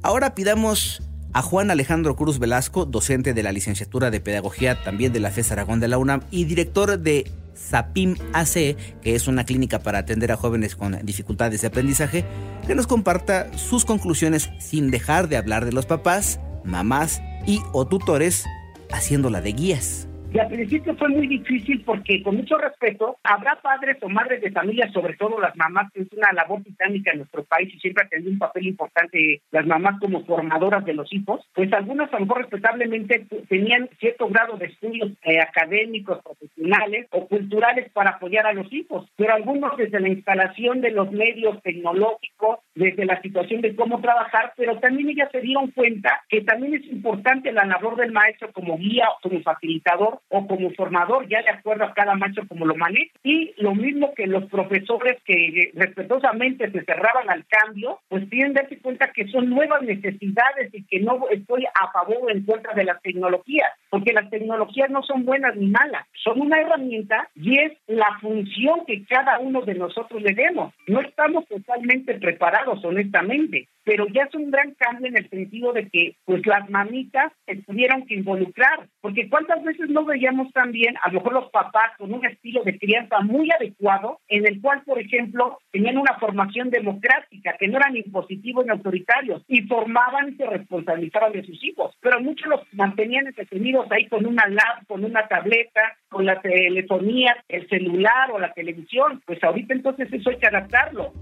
Ahora 0.02 0.36
pidamos 0.36 1.02
a 1.32 1.42
Juan 1.42 1.72
Alejandro 1.72 2.14
Cruz 2.14 2.38
Velasco, 2.38 2.84
docente 2.84 3.34
de 3.34 3.42
la 3.42 3.50
licenciatura 3.50 4.10
de 4.10 4.20
Pedagogía 4.20 4.80
también 4.84 5.12
de 5.12 5.18
la 5.18 5.30
FES 5.30 5.50
Aragón 5.50 5.80
de 5.80 5.88
la 5.88 5.98
UNAM 5.98 6.20
y 6.30 6.44
director 6.44 6.96
de 6.96 7.28
SAPIM 7.54 8.14
AC, 8.32 8.76
que 9.02 9.16
es 9.16 9.26
una 9.26 9.44
clínica 9.44 9.80
para 9.80 9.98
atender 9.98 10.30
a 10.30 10.36
jóvenes 10.36 10.76
con 10.76 11.04
dificultades 11.04 11.60
de 11.60 11.66
aprendizaje, 11.66 12.24
que 12.64 12.76
nos 12.76 12.86
comparta 12.86 13.52
sus 13.58 13.84
conclusiones 13.84 14.50
sin 14.60 14.92
dejar 14.92 15.28
de 15.28 15.38
hablar 15.38 15.64
de 15.64 15.72
los 15.72 15.86
papás, 15.86 16.40
mamás 16.64 17.20
y 17.46 17.60
o 17.72 17.84
tutores, 17.84 18.46
haciéndola 18.92 19.40
de 19.40 19.52
guías. 19.52 20.07
Y 20.30 20.38
al 20.38 20.48
principio 20.48 20.94
fue 20.96 21.08
muy 21.08 21.26
difícil 21.26 21.82
porque, 21.86 22.22
con 22.22 22.36
mucho 22.36 22.58
respeto, 22.58 23.16
habrá 23.22 23.56
padres 23.62 23.96
o 24.02 24.10
madres 24.10 24.42
de 24.42 24.50
familia, 24.50 24.90
sobre 24.92 25.16
todo 25.16 25.40
las 25.40 25.56
mamás, 25.56 25.90
que 25.92 26.02
es 26.02 26.12
una 26.12 26.30
labor 26.32 26.62
titánica 26.62 27.12
en 27.12 27.18
nuestro 27.18 27.44
país 27.44 27.74
y 27.74 27.78
siempre 27.78 28.04
ha 28.04 28.08
tenido 28.08 28.32
un 28.32 28.38
papel 28.38 28.66
importante 28.66 29.40
las 29.50 29.66
mamás 29.66 29.98
como 29.98 30.26
formadoras 30.26 30.84
de 30.84 30.92
los 30.92 31.10
hijos, 31.14 31.40
pues 31.54 31.72
algunas 31.72 32.12
a 32.12 32.18
lo 32.18 32.26
mejor 32.26 32.42
respetablemente 32.42 33.26
tenían 33.48 33.88
cierto 33.98 34.28
grado 34.28 34.58
de 34.58 34.66
estudios 34.66 35.12
eh, 35.22 35.40
académicos, 35.40 36.22
profesionales 36.22 37.06
o 37.10 37.26
culturales 37.26 37.90
para 37.92 38.10
apoyar 38.10 38.46
a 38.46 38.52
los 38.52 38.70
hijos, 38.70 39.08
pero 39.16 39.32
algunos 39.32 39.78
desde 39.78 39.98
la 39.98 40.10
instalación 40.10 40.82
de 40.82 40.90
los 40.90 41.10
medios 41.10 41.62
tecnológicos, 41.62 42.58
desde 42.74 43.06
la 43.06 43.20
situación 43.22 43.62
de 43.62 43.74
cómo 43.74 44.02
trabajar, 44.02 44.52
pero 44.58 44.78
también 44.78 45.08
ellas 45.08 45.30
se 45.32 45.40
dieron 45.40 45.70
cuenta 45.70 46.20
que 46.28 46.42
también 46.42 46.74
es 46.74 46.84
importante 46.86 47.50
la 47.50 47.64
labor 47.64 47.96
del 47.96 48.12
maestro 48.12 48.52
como 48.52 48.76
guía, 48.76 49.06
como 49.22 49.40
facilitador 49.40 50.17
o 50.28 50.46
como 50.46 50.70
formador, 50.72 51.28
ya 51.28 51.42
de 51.42 51.50
acuerdo 51.50 51.84
a 51.84 51.94
cada 51.94 52.14
maestro 52.14 52.46
como 52.46 52.66
lo 52.66 52.74
maneja. 52.74 53.12
Y 53.22 53.54
lo 53.58 53.74
mismo 53.74 54.12
que 54.14 54.26
los 54.26 54.44
profesores 54.46 55.16
que 55.24 55.70
respetuosamente 55.74 56.70
se 56.70 56.84
cerraban 56.84 57.30
al 57.30 57.44
cambio, 57.46 58.00
pues 58.08 58.28
tienen 58.30 58.54
que 58.54 58.60
darse 58.60 58.78
cuenta 58.78 59.12
que 59.12 59.28
son 59.28 59.50
nuevas 59.50 59.82
necesidades 59.82 60.72
y 60.72 60.84
que 60.84 61.00
no 61.00 61.28
estoy 61.30 61.64
a 61.66 61.90
favor 61.92 62.18
o 62.22 62.30
en 62.30 62.44
contra 62.44 62.74
de 62.74 62.84
las 62.84 63.00
tecnologías, 63.02 63.70
porque 63.90 64.12
las 64.12 64.28
tecnologías 64.30 64.90
no 64.90 65.02
son 65.02 65.24
buenas 65.24 65.56
ni 65.56 65.68
malas, 65.68 66.06
son 66.12 66.40
una 66.40 66.60
herramienta 66.60 67.28
y 67.34 67.58
es 67.58 67.72
la 67.86 68.18
función 68.20 68.84
que 68.86 69.04
cada 69.04 69.38
uno 69.38 69.62
de 69.62 69.74
nosotros 69.74 70.22
le 70.22 70.34
demos. 70.34 70.74
No 70.86 71.00
estamos 71.00 71.46
totalmente 71.46 72.14
preparados, 72.14 72.84
honestamente 72.84 73.68
pero 73.88 74.06
ya 74.08 74.24
es 74.24 74.34
un 74.34 74.50
gran 74.50 74.74
cambio 74.74 75.06
en 75.06 75.16
el 75.16 75.30
sentido 75.30 75.72
de 75.72 75.88
que 75.88 76.14
pues 76.26 76.46
las 76.46 76.68
mamitas 76.68 77.32
se 77.46 77.56
tuvieron 77.62 78.04
que 78.04 78.16
involucrar, 78.16 78.86
porque 79.00 79.30
cuántas 79.30 79.64
veces 79.64 79.88
no 79.88 80.04
veíamos 80.08 80.52
también 80.52 80.96
a 81.02 81.08
lo 81.08 81.20
mejor 81.20 81.34
los 81.34 81.50
papás 81.50 81.96
con 81.96 82.12
un 82.12 82.26
estilo 82.26 82.64
de 82.64 82.78
crianza 82.78 83.20
muy 83.20 83.50
adecuado, 83.52 84.20
en 84.28 84.46
el 84.46 84.60
cual, 84.60 84.82
por 84.84 84.98
ejemplo, 84.98 85.58
tenían 85.70 85.98
una 85.98 86.18
formación 86.18 86.70
democrática, 86.70 87.54
que 87.58 87.68
no 87.68 87.78
eran 87.78 87.96
impositivos 87.96 88.64
ni 88.64 88.72
autoritarios, 88.72 89.44
y 89.46 89.62
formaban 89.62 90.30
y 90.30 90.34
se 90.34 90.46
responsabilizaban 90.46 91.32
de 91.32 91.44
sus 91.44 91.62
hijos, 91.62 91.96
pero 92.00 92.20
muchos 92.20 92.48
los 92.48 92.60
mantenían 92.72 93.28
entretenidos 93.28 93.86
ahí 93.92 94.08
con 94.08 94.26
una 94.26 94.48
lab, 94.48 94.86
con 94.88 95.04
una 95.04 95.28
tableta, 95.28 95.96
con 96.08 96.26
la 96.26 96.40
telefonía, 96.40 97.36
el 97.48 97.68
celular 97.68 98.30
o 98.32 98.38
la 98.38 98.52
televisión, 98.52 99.22
pues 99.26 99.42
ahorita 99.44 99.74
entonces 99.74 100.12
eso 100.12 100.30
hay 100.30 100.38
que 100.38 100.46
adaptarlo. 100.48 101.12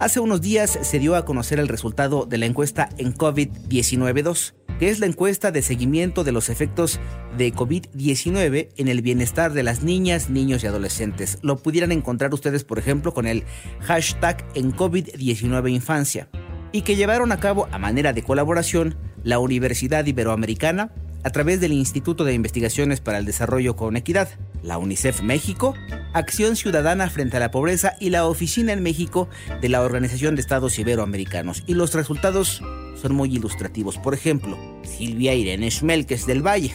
Hace 0.00 0.18
unos 0.18 0.40
días 0.40 0.78
se 0.80 0.98
dio 0.98 1.14
a 1.14 1.26
conocer 1.26 1.60
el 1.60 1.68
resultado 1.68 2.24
de 2.24 2.38
la 2.38 2.46
encuesta 2.46 2.88
en 2.96 3.12
COVID-19-2, 3.12 4.54
que 4.78 4.88
es 4.88 4.98
la 4.98 5.04
encuesta 5.04 5.52
de 5.52 5.60
seguimiento 5.60 6.24
de 6.24 6.32
los 6.32 6.48
efectos 6.48 6.98
de 7.36 7.52
COVID-19 7.52 8.68
en 8.78 8.88
el 8.88 9.02
bienestar 9.02 9.52
de 9.52 9.62
las 9.62 9.82
niñas, 9.82 10.30
niños 10.30 10.64
y 10.64 10.68
adolescentes. 10.68 11.36
Lo 11.42 11.58
pudieran 11.58 11.92
encontrar 11.92 12.32
ustedes, 12.32 12.64
por 12.64 12.78
ejemplo, 12.78 13.12
con 13.12 13.26
el 13.26 13.44
hashtag 13.80 14.42
en 14.54 14.74
COVID-19 14.74 15.70
infancia, 15.70 16.30
y 16.72 16.80
que 16.80 16.96
llevaron 16.96 17.30
a 17.30 17.38
cabo 17.38 17.68
a 17.70 17.78
manera 17.78 18.14
de 18.14 18.22
colaboración 18.22 18.96
la 19.22 19.38
Universidad 19.38 20.06
Iberoamericana, 20.06 20.94
a 21.22 21.30
través 21.30 21.60
del 21.60 21.72
Instituto 21.72 22.24
de 22.24 22.34
Investigaciones 22.34 23.00
para 23.00 23.18
el 23.18 23.24
Desarrollo 23.24 23.76
con 23.76 23.96
Equidad, 23.96 24.28
la 24.62 24.78
UNICEF 24.78 25.22
México, 25.22 25.74
Acción 26.12 26.56
Ciudadana 26.56 27.10
frente 27.10 27.36
a 27.36 27.40
la 27.40 27.50
Pobreza 27.50 27.94
y 28.00 28.10
la 28.10 28.26
Oficina 28.26 28.72
en 28.72 28.82
México 28.82 29.28
de 29.60 29.68
la 29.68 29.82
Organización 29.82 30.34
de 30.34 30.40
Estados 30.40 30.78
Iberoamericanos. 30.78 31.62
Y 31.66 31.74
los 31.74 31.94
resultados 31.94 32.62
son 33.00 33.14
muy 33.14 33.34
ilustrativos. 33.34 33.98
Por 33.98 34.14
ejemplo, 34.14 34.58
Silvia 34.82 35.34
Irene 35.34 35.70
Schmelkes 35.70 36.26
del 36.26 36.46
Valle, 36.46 36.72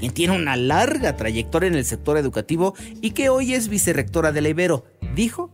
quien 0.00 0.12
tiene 0.12 0.34
una 0.34 0.56
larga 0.56 1.16
trayectoria 1.16 1.68
en 1.68 1.74
el 1.74 1.84
sector 1.84 2.16
educativo 2.16 2.74
y 3.00 3.12
que 3.12 3.28
hoy 3.28 3.54
es 3.54 3.68
vicerrectora 3.68 4.32
de 4.32 4.48
Ibero, 4.48 4.84
dijo 5.14 5.50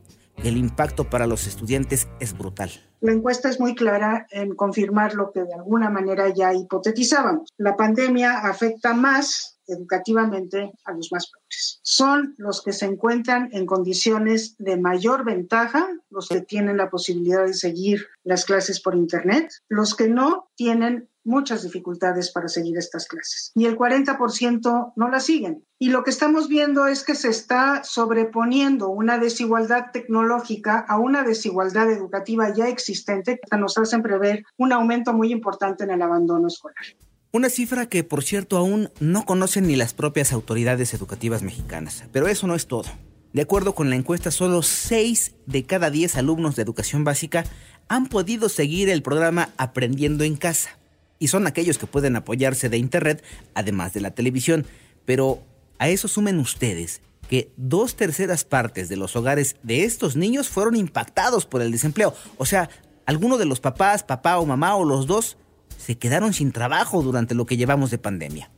el 0.48 0.56
impacto 0.56 1.08
para 1.08 1.26
los 1.26 1.46
estudiantes 1.46 2.08
es 2.20 2.37
brutal. 2.37 2.70
La 3.00 3.12
encuesta 3.12 3.48
es 3.48 3.61
muy 3.61 3.74
clara 3.74 4.26
en 4.30 4.56
confirmar 4.56 5.14
lo 5.14 5.30
que 5.30 5.44
de 5.44 5.54
alguna 5.54 5.90
manera 5.90 6.32
ya 6.34 6.52
hipotetizábamos. 6.52 7.48
La 7.56 7.76
pandemia 7.76 8.38
afecta 8.38 8.92
más 8.94 9.58
educativamente 9.68 10.72
a 10.84 10.92
los 10.92 11.12
más 11.12 11.30
pobres. 11.30 11.78
Son 11.82 12.34
los 12.38 12.62
que 12.62 12.72
se 12.72 12.87
encuentran 12.87 13.50
en 13.52 13.66
condiciones 13.66 14.56
de 14.58 14.76
mayor 14.78 15.24
ventaja, 15.24 15.87
los 16.11 16.28
que 16.28 16.40
tienen 16.40 16.78
la 16.78 16.90
posibilidad 16.90 17.44
de 17.44 17.54
seguir 17.54 18.06
las 18.24 18.44
clases 18.44 18.80
por 18.80 18.96
Internet, 18.96 19.52
los 19.68 19.94
que 19.94 20.08
no 20.08 20.48
tienen 20.56 21.08
muchas 21.24 21.62
dificultades 21.62 22.31
para 22.31 22.48
seguir 22.48 22.76
estas 22.78 23.07
clases 23.07 23.52
y 23.54 23.66
el 23.66 23.76
40% 23.76 24.92
no 24.96 25.09
las 25.11 25.24
siguen. 25.24 25.64
Y 25.78 25.90
lo 25.90 26.02
que 26.02 26.11
estamos 26.11 26.48
viendo 26.48 26.87
es 26.87 27.04
que 27.04 27.14
se 27.14 27.28
está 27.28 27.83
sobreponiendo 27.85 28.88
una 28.88 29.18
desigualdad 29.18 29.87
tecnológica 29.92 30.78
a 30.78 30.98
una 30.98 31.22
desigualdad 31.22 31.90
educativa 31.90 32.52
ya 32.52 32.68
existente 32.68 33.38
que 33.48 33.57
nos 33.57 33.78
hacen 33.78 34.02
prever 34.02 34.44
un 34.57 34.72
aumento 34.72 35.12
muy 35.12 35.31
importante 35.33 35.85
en 35.85 35.90
el 35.90 36.02
abandono 36.02 36.48
escolar. 36.48 36.85
Una 37.31 37.50
cifra 37.50 37.87
que, 37.87 38.04
por 38.04 38.24
cierto, 38.24 38.57
aún 38.57 38.90
no 39.00 39.26
conocen 39.26 39.66
ni 39.66 39.76
las 39.76 39.92
propias 39.92 40.33
autoridades 40.33 40.94
educativas 40.94 41.42
mexicanas. 41.42 42.04
Pero 42.11 42.26
eso 42.26 42.46
no 42.46 42.54
es 42.54 42.66
todo. 42.66 42.88
De 43.35 43.42
acuerdo 43.42 43.74
con 43.74 43.90
la 43.90 43.96
encuesta, 43.96 44.31
solo 44.31 44.62
6 44.62 45.35
de 45.44 45.64
cada 45.64 45.90
10 45.90 46.16
alumnos 46.16 46.57
de 46.57 46.62
educación 46.62 47.04
básica 47.04 47.44
han 47.88 48.07
podido 48.07 48.48
seguir 48.48 48.88
el 48.88 49.02
programa 49.02 49.50
Aprendiendo 49.59 50.24
en 50.24 50.37
Casa 50.37 50.77
y 51.18 51.28
son 51.28 51.46
aquellos 51.46 51.78
que 51.78 51.87
pueden 51.87 52.16
apoyarse 52.16 52.68
de 52.68 52.78
Internet, 52.78 53.24
además 53.54 53.92
de 53.92 54.00
la 54.00 54.12
televisión. 54.12 54.66
Pero 55.04 55.42
a 55.78 55.88
eso 55.88 56.09
sumen 56.09 56.38
ustedes 56.38 57.00
que 57.28 57.52
dos 57.57 57.94
terceras 57.94 58.44
partes 58.44 58.88
de 58.88 58.96
los 58.96 59.14
hogares 59.16 59.57
de 59.62 59.85
estos 59.85 60.16
niños 60.16 60.48
fueron 60.48 60.76
impactados 60.76 61.46
por 61.46 61.62
el 61.62 61.70
desempleo. 61.70 62.14
O 62.38 62.46
sea, 62.46 62.70
alguno 63.07 63.38
de 63.38 63.44
los 63.44 63.61
papás, 63.61 64.02
papá 64.02 64.38
o 64.38 64.46
mamá 64.46 64.76
o 64.76 64.85
los 64.85 65.07
dos, 65.07 65.37
se 65.76 65.98
quedaron 65.98 66.33
sin 66.33 66.52
trabajo 66.52 67.02
durante 67.02 67.35
lo 67.35 67.46
que 67.46 67.57
llevamos 67.57 67.90
de 67.90 67.98
pandemia. 67.98 68.50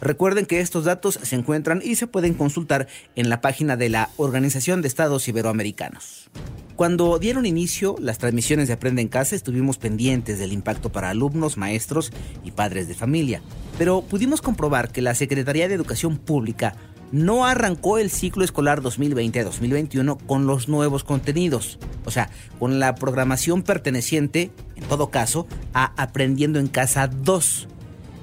Recuerden 0.00 0.46
que 0.46 0.60
estos 0.60 0.84
datos 0.84 1.18
se 1.22 1.36
encuentran 1.36 1.82
y 1.84 1.96
se 1.96 2.06
pueden 2.06 2.34
consultar 2.34 2.88
en 3.16 3.28
la 3.28 3.40
página 3.40 3.76
de 3.76 3.90
la 3.90 4.10
Organización 4.16 4.80
de 4.80 4.88
Estados 4.88 5.28
Iberoamericanos. 5.28 6.30
Cuando 6.74 7.18
dieron 7.18 7.44
inicio 7.44 7.96
las 8.00 8.16
transmisiones 8.16 8.68
de 8.68 8.72
Aprende 8.72 9.02
en 9.02 9.08
Casa 9.08 9.36
estuvimos 9.36 9.76
pendientes 9.76 10.38
del 10.38 10.54
impacto 10.54 10.90
para 10.90 11.10
alumnos, 11.10 11.58
maestros 11.58 12.10
y 12.42 12.52
padres 12.52 12.88
de 12.88 12.94
familia, 12.94 13.42
pero 13.76 14.00
pudimos 14.00 14.40
comprobar 14.40 14.90
que 14.90 15.02
la 15.02 15.14
Secretaría 15.14 15.68
de 15.68 15.74
Educación 15.74 16.16
Pública 16.16 16.74
no 17.12 17.44
arrancó 17.44 17.98
el 17.98 18.10
ciclo 18.10 18.44
escolar 18.44 18.80
2020-2021 18.80 20.18
con 20.26 20.46
los 20.46 20.68
nuevos 20.68 21.04
contenidos, 21.04 21.78
o 22.06 22.10
sea, 22.10 22.30
con 22.58 22.78
la 22.78 22.94
programación 22.94 23.62
perteneciente, 23.62 24.50
en 24.76 24.84
todo 24.84 25.10
caso, 25.10 25.46
a 25.74 25.92
Aprendiendo 26.02 26.58
en 26.60 26.68
Casa 26.68 27.08
2 27.08 27.68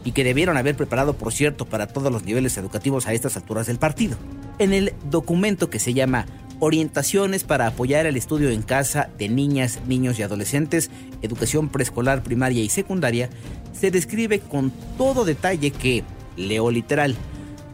y 0.03 0.12
que 0.12 0.23
debieron 0.23 0.57
haber 0.57 0.75
preparado, 0.75 1.13
por 1.13 1.33
cierto, 1.33 1.65
para 1.65 1.88
todos 1.88 2.12
los 2.12 2.23
niveles 2.23 2.57
educativos 2.57 3.07
a 3.07 3.13
estas 3.13 3.36
alturas 3.36 3.67
del 3.67 3.77
partido. 3.77 4.17
En 4.60 4.73
el 4.73 4.93
documento 5.10 5.69
que 5.69 5.79
se 5.79 5.93
llama 5.93 6.25
Orientaciones 6.60 7.43
para 7.43 7.67
apoyar 7.67 8.07
el 8.07 8.17
estudio 8.17 8.49
en 8.49 8.63
casa 8.63 9.10
de 9.17 9.29
niñas, 9.29 9.79
niños 9.88 10.17
y 10.17 10.23
adolescentes, 10.23 10.89
educación 11.21 11.69
preescolar, 11.69 12.23
primaria 12.23 12.63
y 12.63 12.69
secundaria, 12.69 13.29
se 13.73 13.91
describe 13.91 14.39
con 14.39 14.71
todo 14.97 15.23
detalle 15.23 15.71
que, 15.71 16.03
leo 16.36 16.71
literal, 16.71 17.15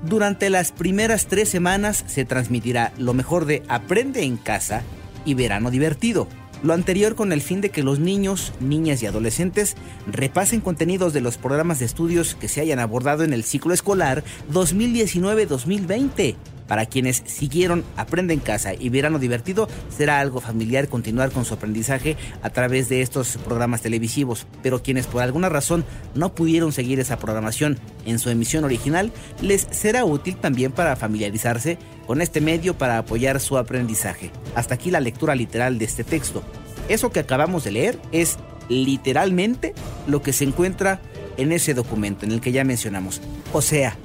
durante 0.04 0.50
las 0.50 0.74
primeras 0.74 1.28
tres 1.28 1.48
semanas 1.48 2.04
se 2.08 2.26
transmitirá 2.26 2.92
lo 2.98 3.14
mejor 3.14 3.46
de 3.46 3.64
Aprende 3.70 4.24
en 4.24 4.36
casa 4.36 4.84
y 5.24 5.34
Verano 5.34 5.72
Divertido 5.72 6.28
lo 6.64 6.74
anterior 6.74 7.16
con 7.16 7.32
el 7.32 7.42
fin 7.42 7.62
de 7.62 7.70
que 7.70 7.84
los 7.84 8.00
niños, 8.00 8.54
niñas 8.60 9.04
y 9.04 9.06
adolescentes 9.06 9.76
repasen 10.08 10.62
contenidos 10.62 11.14
de 11.14 11.22
los 11.22 11.38
programas 11.38 11.80
de 11.80 11.86
estudios 11.86 12.36
que 12.36 12.48
se 12.48 12.62
hayan 12.62 12.80
abordado 12.80 13.24
en 13.24 13.34
el 13.34 13.44
ciclo 13.44 13.74
escolar 13.74 14.24
2019-2020. 14.52 16.36
Para 16.68 16.86
quienes 16.86 17.22
siguieron 17.26 17.84
Aprende 17.98 18.34
en 18.34 18.40
Casa 18.40 18.74
y 18.74 18.90
Verano 18.90 19.20
Divertido, 19.20 19.68
será 19.96 20.20
algo 20.20 20.40
familiar 20.40 20.88
continuar 20.88 21.32
con 21.32 21.46
su 21.46 21.54
aprendizaje 21.54 22.16
a 22.42 22.50
través 22.50 22.90
de 22.90 23.02
estos 23.02 23.38
programas 23.38 23.82
televisivos. 23.82 24.48
Pero 24.62 24.82
quienes 24.82 25.08
por 25.08 25.22
alguna 25.22 25.50
razón 25.50 25.84
no 26.16 26.34
pudieron 26.34 26.72
seguir 26.72 27.00
esa 27.00 27.20
programación 27.20 27.78
en 28.06 28.18
su 28.18 28.30
emisión 28.30 28.64
original, 28.64 29.12
les 29.42 29.68
será 29.72 30.06
útil 30.06 30.38
también 30.38 30.72
para 30.72 30.96
familiarizarse 30.96 31.78
con 32.06 32.22
este 32.22 32.42
medio 32.42 32.78
para 32.78 32.98
apoyar 32.98 33.40
su 33.40 33.58
aprendizaje. 33.58 34.32
Hasta 34.56 34.76
aquí 34.76 34.92
la 34.92 35.00
lectura 35.00 35.36
literal 35.36 35.78
de 35.78 35.86
este 35.86 36.04
texto. 36.04 36.44
Eso 36.90 37.12
que 37.12 37.20
acabamos 37.20 37.64
de 37.64 37.72
leer 37.72 38.00
es 38.12 38.38
literalmente 38.70 39.74
lo 40.08 40.22
que 40.22 40.34
se 40.34 40.44
encuentra 40.44 41.02
en 41.38 41.52
ese 41.52 41.74
documento 41.74 42.26
en 42.26 42.32
el 42.32 42.42
que 42.42 42.52
ya 42.52 42.64
mencionamos. 42.64 43.22
O 43.54 43.62
sea, 43.62 43.98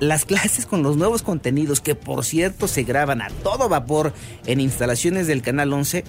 las 0.00 0.24
clases 0.24 0.66
con 0.66 0.82
los 0.82 0.96
nuevos 0.96 1.22
contenidos, 1.22 1.80
que 1.80 1.94
por 1.94 2.24
cierto 2.24 2.68
se 2.68 2.84
graban 2.84 3.20
a 3.20 3.30
todo 3.42 3.68
vapor 3.68 4.12
en 4.46 4.60
instalaciones 4.60 5.26
del 5.26 5.42
Canal 5.42 5.72
11, 5.72 6.04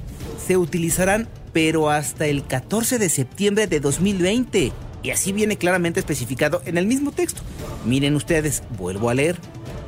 se 0.45 0.57
utilizarán 0.57 1.27
pero 1.53 1.89
hasta 1.89 2.27
el 2.27 2.45
14 2.45 2.99
de 2.99 3.09
septiembre 3.09 3.67
de 3.67 3.79
2020. 3.79 4.71
Y 5.01 5.11
así 5.11 5.31
viene 5.31 5.57
claramente 5.57 5.99
especificado 5.99 6.61
en 6.65 6.77
el 6.77 6.85
mismo 6.85 7.11
texto. 7.11 7.41
Miren 7.85 8.15
ustedes, 8.15 8.63
vuelvo 8.77 9.09
a 9.09 9.13
leer. 9.13 9.37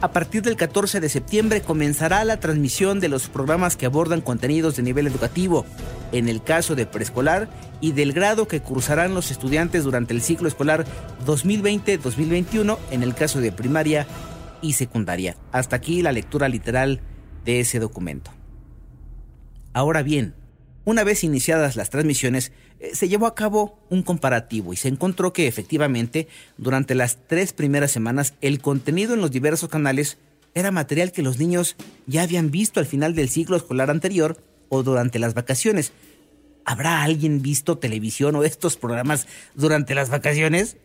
A 0.01 0.11
partir 0.11 0.41
del 0.41 0.55
14 0.55 0.99
de 0.99 1.09
septiembre 1.09 1.61
comenzará 1.61 2.25
la 2.25 2.39
transmisión 2.39 2.99
de 2.99 3.07
los 3.07 3.29
programas 3.29 3.77
que 3.77 3.85
abordan 3.85 4.21
contenidos 4.21 4.75
de 4.75 4.81
nivel 4.81 5.05
educativo, 5.05 5.63
en 6.11 6.27
el 6.27 6.41
caso 6.41 6.73
de 6.73 6.87
preescolar 6.87 7.47
y 7.81 7.91
del 7.91 8.11
grado 8.11 8.47
que 8.47 8.61
cursarán 8.61 9.13
los 9.13 9.29
estudiantes 9.29 9.83
durante 9.83 10.15
el 10.15 10.23
ciclo 10.23 10.47
escolar 10.47 10.87
2020-2021 11.27 12.79
en 12.89 13.03
el 13.03 13.13
caso 13.13 13.41
de 13.41 13.51
primaria 13.51 14.07
y 14.63 14.73
secundaria. 14.73 15.37
Hasta 15.51 15.75
aquí 15.75 16.01
la 16.01 16.11
lectura 16.11 16.49
literal 16.49 16.99
de 17.45 17.59
ese 17.59 17.77
documento. 17.77 18.31
Ahora 19.71 20.01
bien, 20.01 20.33
una 20.83 21.03
vez 21.03 21.23
iniciadas 21.23 21.75
las 21.75 21.91
transmisiones, 21.91 22.51
se 22.93 23.07
llevó 23.07 23.27
a 23.27 23.35
cabo 23.35 23.79
un 23.89 24.03
comparativo 24.03 24.73
y 24.73 24.77
se 24.77 24.87
encontró 24.87 25.33
que 25.33 25.47
efectivamente 25.47 26.27
durante 26.57 26.95
las 26.95 27.17
tres 27.27 27.53
primeras 27.53 27.91
semanas 27.91 28.33
el 28.41 28.61
contenido 28.61 29.13
en 29.13 29.21
los 29.21 29.31
diversos 29.31 29.69
canales 29.69 30.17
era 30.53 30.71
material 30.71 31.11
que 31.11 31.21
los 31.21 31.39
niños 31.39 31.75
ya 32.07 32.23
habían 32.23 32.51
visto 32.51 32.79
al 32.79 32.85
final 32.85 33.15
del 33.15 33.29
ciclo 33.29 33.55
escolar 33.55 33.89
anterior 33.89 34.43
o 34.69 34.83
durante 34.83 35.19
las 35.19 35.33
vacaciones. 35.33 35.93
¿Habrá 36.65 37.03
alguien 37.03 37.41
visto 37.41 37.77
televisión 37.77 38.35
o 38.35 38.43
estos 38.43 38.77
programas 38.77 39.27
durante 39.55 39.95
las 39.95 40.09
vacaciones? 40.09 40.77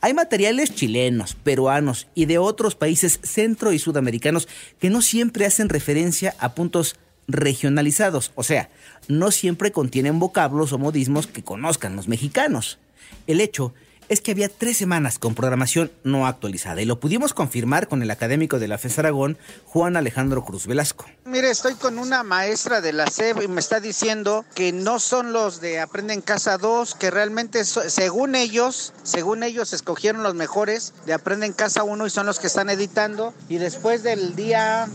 Hay 0.00 0.14
materiales 0.14 0.74
chilenos, 0.74 1.34
peruanos 1.34 2.08
y 2.14 2.24
de 2.24 2.38
otros 2.38 2.74
países 2.74 3.20
centro 3.22 3.72
y 3.72 3.78
sudamericanos 3.78 4.48
que 4.78 4.90
no 4.90 5.02
siempre 5.02 5.46
hacen 5.46 5.68
referencia 5.68 6.34
a 6.38 6.54
puntos 6.54 6.96
regionalizados, 7.28 8.32
o 8.34 8.42
sea, 8.42 8.70
no 9.10 9.30
siempre 9.30 9.72
contienen 9.72 10.18
vocablos 10.18 10.72
o 10.72 10.78
modismos 10.78 11.26
que 11.26 11.42
conozcan 11.42 11.96
los 11.96 12.08
mexicanos. 12.08 12.78
El 13.26 13.40
hecho 13.40 13.74
es 14.10 14.20
que 14.20 14.32
había 14.32 14.48
tres 14.48 14.76
semanas 14.76 15.20
con 15.20 15.36
programación 15.36 15.92
no 16.02 16.26
actualizada 16.26 16.82
y 16.82 16.84
lo 16.84 16.98
pudimos 16.98 17.32
confirmar 17.32 17.86
con 17.86 18.02
el 18.02 18.10
académico 18.10 18.58
de 18.58 18.66
la 18.66 18.76
FES 18.76 18.98
Aragón, 18.98 19.38
Juan 19.66 19.96
Alejandro 19.96 20.44
Cruz 20.44 20.66
Velasco. 20.66 21.06
Mire, 21.24 21.48
estoy 21.48 21.74
con 21.74 21.96
una 21.96 22.24
maestra 22.24 22.80
de 22.80 22.92
la 22.92 23.06
SEB 23.06 23.42
y 23.42 23.46
me 23.46 23.60
está 23.60 23.78
diciendo 23.78 24.44
que 24.56 24.72
no 24.72 24.98
son 24.98 25.32
los 25.32 25.60
de 25.60 25.78
Aprende 25.78 26.12
en 26.12 26.22
Casa 26.22 26.58
2, 26.58 26.96
que 26.96 27.12
realmente 27.12 27.64
según 27.64 28.34
ellos, 28.34 28.92
según 29.04 29.44
ellos 29.44 29.72
escogieron 29.72 30.24
los 30.24 30.34
mejores 30.34 30.92
de 31.06 31.12
Aprende 31.12 31.46
en 31.46 31.52
Casa 31.52 31.84
1 31.84 32.04
y 32.04 32.10
son 32.10 32.26
los 32.26 32.40
que 32.40 32.48
están 32.48 32.68
editando 32.68 33.32
y 33.48 33.58
después 33.58 34.02
del 34.02 34.34
día... 34.34 34.88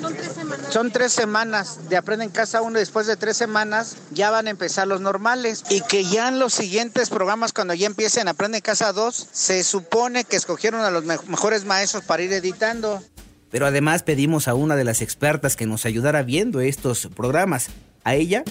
Son 0.00 0.14
tres 0.16 0.31
semanas. 0.31 0.31
Son 0.72 0.90
tres 0.90 1.12
semanas 1.12 1.90
de 1.90 1.98
Aprende 1.98 2.24
en 2.24 2.30
Casa 2.30 2.62
1 2.62 2.78
y 2.78 2.80
después 2.80 3.06
de 3.06 3.18
tres 3.18 3.36
semanas 3.36 3.98
ya 4.10 4.30
van 4.30 4.46
a 4.46 4.50
empezar 4.50 4.88
los 4.88 5.02
normales 5.02 5.64
y 5.68 5.82
que 5.82 6.02
ya 6.02 6.28
en 6.28 6.38
los 6.38 6.54
siguientes 6.54 7.10
programas 7.10 7.52
cuando 7.52 7.74
ya 7.74 7.86
empiecen 7.86 8.26
Aprende 8.26 8.62
Casa 8.62 8.94
2, 8.94 9.28
se 9.30 9.64
supone 9.64 10.24
que 10.24 10.36
escogieron 10.36 10.80
a 10.80 10.90
los 10.90 11.04
mejores 11.04 11.66
maestros 11.66 12.04
para 12.04 12.22
ir 12.22 12.32
editando. 12.32 13.02
Pero 13.50 13.66
además 13.66 14.02
pedimos 14.02 14.48
a 14.48 14.54
una 14.54 14.74
de 14.74 14.84
las 14.84 15.02
expertas 15.02 15.56
que 15.56 15.66
nos 15.66 15.84
ayudara 15.84 16.22
viendo 16.22 16.62
estos 16.62 17.06
programas. 17.14 17.68
A 18.02 18.14
ella 18.14 18.42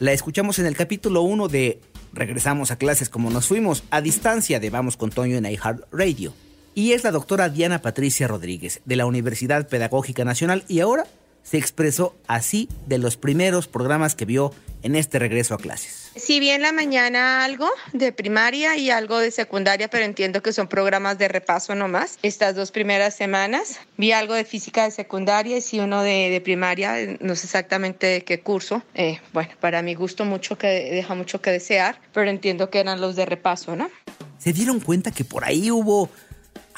la 0.00 0.10
escuchamos 0.10 0.58
en 0.58 0.66
el 0.66 0.76
capítulo 0.76 1.22
1 1.22 1.46
de 1.46 1.80
Regresamos 2.12 2.72
a 2.72 2.76
clases 2.76 3.08
como 3.08 3.30
nos 3.30 3.46
fuimos, 3.46 3.84
a 3.90 4.00
distancia 4.00 4.58
de 4.58 4.70
Vamos 4.70 4.96
con 4.96 5.10
Toño 5.10 5.36
en 5.36 5.46
iHeart 5.46 5.84
Radio. 5.92 6.34
Y 6.74 6.94
es 6.94 7.04
la 7.04 7.12
doctora 7.12 7.48
Diana 7.48 7.82
Patricia 7.82 8.26
Rodríguez, 8.26 8.80
de 8.84 8.96
la 8.96 9.06
Universidad 9.06 9.68
Pedagógica 9.68 10.24
Nacional, 10.24 10.64
y 10.66 10.80
ahora 10.80 11.06
se 11.48 11.56
expresó 11.56 12.14
así 12.26 12.68
de 12.86 12.98
los 12.98 13.16
primeros 13.16 13.68
programas 13.68 14.14
que 14.14 14.26
vio 14.26 14.52
en 14.82 14.94
este 14.94 15.18
regreso 15.18 15.54
a 15.54 15.58
clases. 15.58 16.10
Si 16.14 16.40
bien 16.40 16.62
la 16.62 16.72
mañana 16.72 17.44
algo 17.44 17.68
de 17.92 18.12
primaria 18.12 18.76
y 18.76 18.90
algo 18.90 19.18
de 19.18 19.30
secundaria, 19.30 19.88
pero 19.88 20.04
entiendo 20.04 20.42
que 20.42 20.52
son 20.52 20.68
programas 20.68 21.18
de 21.18 21.26
repaso 21.26 21.74
nomás. 21.74 22.18
Estas 22.22 22.54
dos 22.54 22.70
primeras 22.70 23.16
semanas 23.16 23.80
vi 23.96 24.12
algo 24.12 24.34
de 24.34 24.44
física 24.44 24.84
de 24.84 24.90
secundaria 24.90 25.56
y 25.56 25.60
sí 25.60 25.80
uno 25.80 26.02
de, 26.02 26.40
primaria, 26.44 26.94
no 27.20 27.34
sé 27.34 27.46
exactamente 27.46 28.06
de 28.06 28.24
qué 28.24 28.40
curso. 28.40 28.82
Eh, 28.94 29.18
bueno, 29.32 29.50
para 29.58 29.82
mi 29.82 29.94
gusto 29.94 30.24
mucho 30.24 30.58
que 30.58 30.66
deja 30.66 31.14
mucho 31.14 31.40
que 31.40 31.50
desear, 31.50 32.00
pero 32.12 32.30
entiendo 32.30 32.68
que 32.68 32.80
eran 32.80 33.00
los 33.00 33.16
de 33.16 33.24
repaso, 33.24 33.74
¿no? 33.74 33.90
¿Se 34.38 34.52
dieron 34.52 34.80
cuenta 34.80 35.10
que 35.10 35.24
por 35.24 35.44
ahí 35.44 35.70
hubo 35.70 36.10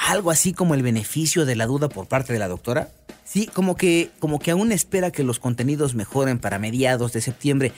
algo 0.09 0.31
así 0.31 0.53
como 0.53 0.75
el 0.75 0.83
beneficio 0.83 1.45
de 1.45 1.57
la 1.57 1.67
duda 1.67 1.89
por 1.89 2.09
parte 2.09 2.33
de 2.33 2.39
la 2.39 2.49
doctora? 2.49 2.89
Sí, 3.25 3.47
como 3.47 3.77
que, 3.77 4.11
como 4.19 4.39
que 4.39 4.51
aún 4.51 4.73
espera 4.73 5.13
que 5.13 5.23
los 5.23 5.39
contenidos 5.39 5.95
mejoren 5.95 6.39
para 6.39 6.59
mediados 6.59 7.13
de 7.13 7.21
septiembre. 7.21 7.73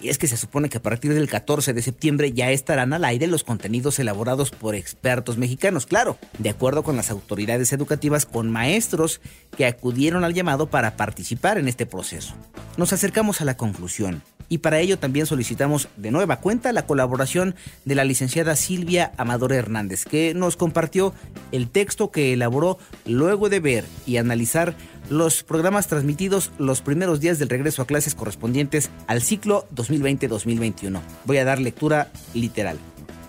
Y 0.00 0.08
es 0.08 0.18
que 0.18 0.28
se 0.28 0.36
supone 0.36 0.68
que 0.68 0.78
a 0.78 0.82
partir 0.82 1.12
del 1.12 1.28
14 1.28 1.72
de 1.72 1.82
septiembre 1.82 2.32
ya 2.32 2.50
estarán 2.50 2.92
al 2.92 3.04
aire 3.04 3.26
los 3.26 3.44
contenidos 3.44 3.98
elaborados 3.98 4.50
por 4.50 4.74
expertos 4.74 5.36
mexicanos, 5.36 5.86
claro, 5.86 6.16
de 6.38 6.50
acuerdo 6.50 6.82
con 6.82 6.96
las 6.96 7.10
autoridades 7.10 7.72
educativas, 7.72 8.24
con 8.24 8.50
maestros 8.50 9.20
que 9.56 9.66
acudieron 9.66 10.24
al 10.24 10.34
llamado 10.34 10.70
para 10.70 10.96
participar 10.96 11.58
en 11.58 11.68
este 11.68 11.86
proceso. 11.86 12.34
Nos 12.76 12.92
acercamos 12.92 13.40
a 13.40 13.44
la 13.44 13.56
conclusión 13.56 14.22
y 14.50 14.58
para 14.58 14.80
ello 14.80 14.98
también 14.98 15.26
solicitamos 15.26 15.88
de 15.96 16.10
nueva 16.10 16.40
cuenta 16.40 16.72
la 16.72 16.84
colaboración 16.84 17.54
de 17.84 17.94
la 17.94 18.04
licenciada 18.04 18.56
Silvia 18.56 19.12
Amador 19.16 19.52
Hernández, 19.52 20.04
que 20.04 20.34
nos 20.34 20.56
compartió 20.56 21.14
el 21.52 21.68
texto 21.70 22.10
que 22.10 22.32
elaboró 22.32 22.76
luego 23.06 23.48
de 23.48 23.60
ver 23.60 23.84
y 24.06 24.16
analizar 24.16 24.74
los 25.10 25.42
programas 25.42 25.88
transmitidos 25.88 26.52
los 26.56 26.82
primeros 26.82 27.20
días 27.20 27.38
del 27.38 27.48
regreso 27.48 27.82
a 27.82 27.86
clases 27.86 28.14
correspondientes 28.14 28.90
al 29.08 29.20
ciclo 29.20 29.66
2020-2021. 29.74 31.00
Voy 31.24 31.36
a 31.38 31.44
dar 31.44 31.58
lectura 31.58 32.10
literal. 32.32 32.78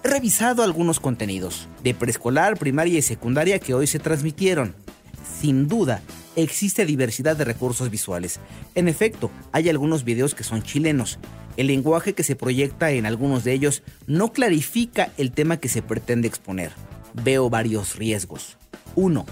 He 0.03 0.07
revisado 0.07 0.63
algunos 0.63 0.99
contenidos 0.99 1.67
de 1.83 1.95
preescolar, 1.95 2.57
primaria 2.57 2.99
y 2.99 3.01
secundaria 3.01 3.59
que 3.59 3.73
hoy 3.73 3.87
se 3.87 3.99
transmitieron. 3.99 4.75
Sin 5.41 5.67
duda, 5.67 6.01
existe 6.35 6.85
diversidad 6.85 7.35
de 7.35 7.45
recursos 7.45 7.89
visuales. 7.89 8.39
En 8.75 8.87
efecto, 8.87 9.31
hay 9.51 9.67
algunos 9.67 10.03
videos 10.03 10.35
que 10.35 10.43
son 10.43 10.61
chilenos. 10.61 11.17
El 11.57 11.67
lenguaje 11.67 12.13
que 12.13 12.23
se 12.23 12.35
proyecta 12.35 12.91
en 12.91 13.07
algunos 13.07 13.43
de 13.43 13.53
ellos 13.53 13.81
no 14.05 14.33
clarifica 14.33 15.11
el 15.17 15.31
tema 15.31 15.57
que 15.57 15.67
se 15.67 15.81
pretende 15.81 16.27
exponer. 16.27 16.71
Veo 17.23 17.49
varios 17.49 17.95
riesgos. 17.95 18.57
1. 18.95 19.25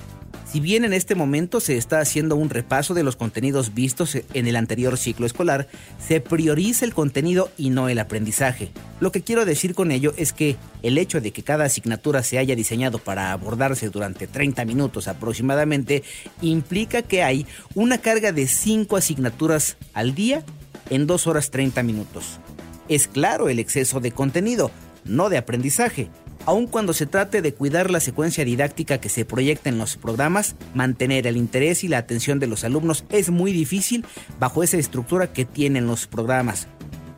Si 0.52 0.60
bien 0.60 0.84
en 0.84 0.94
este 0.94 1.14
momento 1.14 1.60
se 1.60 1.78
está 1.78 2.00
haciendo 2.00 2.36
un 2.36 2.50
repaso 2.50 2.96
de 2.96 3.04
los 3.04 3.16
contenidos 3.16 3.76
vistos 3.76 4.16
en 4.34 4.48
el 4.48 4.56
anterior 4.56 4.98
ciclo 4.98 5.28
escolar, 5.28 5.68
se 6.00 6.22
prioriza 6.22 6.86
el 6.86 6.96
contenido 6.96 7.52
y 7.56 7.70
no 7.70 7.88
el 7.88 8.00
aprendizaje. 8.00 8.72
Lo 9.00 9.12
que 9.12 9.22
quiero 9.22 9.46
decir 9.46 9.76
con 9.76 9.92
ello 9.92 10.12
es 10.18 10.34
que 10.34 10.56
el 10.82 10.98
hecho 10.98 11.22
de 11.22 11.30
que 11.32 11.44
cada 11.44 11.66
asignatura 11.66 12.24
se 12.24 12.40
haya 12.40 12.56
diseñado 12.56 12.98
para 12.98 13.32
abordarse 13.32 13.90
durante 13.90 14.26
30 14.26 14.66
minutos 14.66 15.08
aproximadamente 15.08 16.02
implica 16.42 17.04
que 17.04 17.22
hay 17.22 17.46
una 17.76 18.00
carga 18.00 18.32
de 18.32 18.48
5 18.48 18.98
asignaturas 18.98 19.78
al 19.94 20.16
día 20.16 20.44
en 20.90 21.06
2 21.06 21.28
horas 21.28 21.52
30 21.52 21.84
minutos. 21.84 22.40
Es 22.88 23.08
claro 23.08 23.50
el 23.50 23.60
exceso 23.60 24.00
de 24.00 24.12
contenido, 24.12 24.72
no 25.06 25.30
de 25.30 25.38
aprendizaje, 25.38 26.10
Aun 26.50 26.66
cuando 26.66 26.94
se 26.94 27.06
trate 27.06 27.44
de 27.44 27.54
cuidar 27.54 27.92
la 27.92 28.00
secuencia 28.00 28.44
didáctica 28.44 28.98
que 28.98 29.10
se 29.10 29.24
proyecta 29.24 29.70
en 29.70 29.78
los 29.78 29.98
programas, 29.98 30.56
mantener 30.74 31.28
el 31.28 31.38
interés 31.38 31.84
y 31.84 31.88
la 31.88 32.00
atención 32.00 32.40
de 32.40 32.48
los 32.48 32.64
alumnos 32.64 33.06
es 33.12 33.30
muy 33.30 33.54
difícil 33.54 34.04
bajo 34.40 34.64
esa 34.64 34.78
estructura 34.78 35.32
que 35.32 35.46
tienen 35.46 35.86
los 35.86 36.08
programas. 36.08 36.68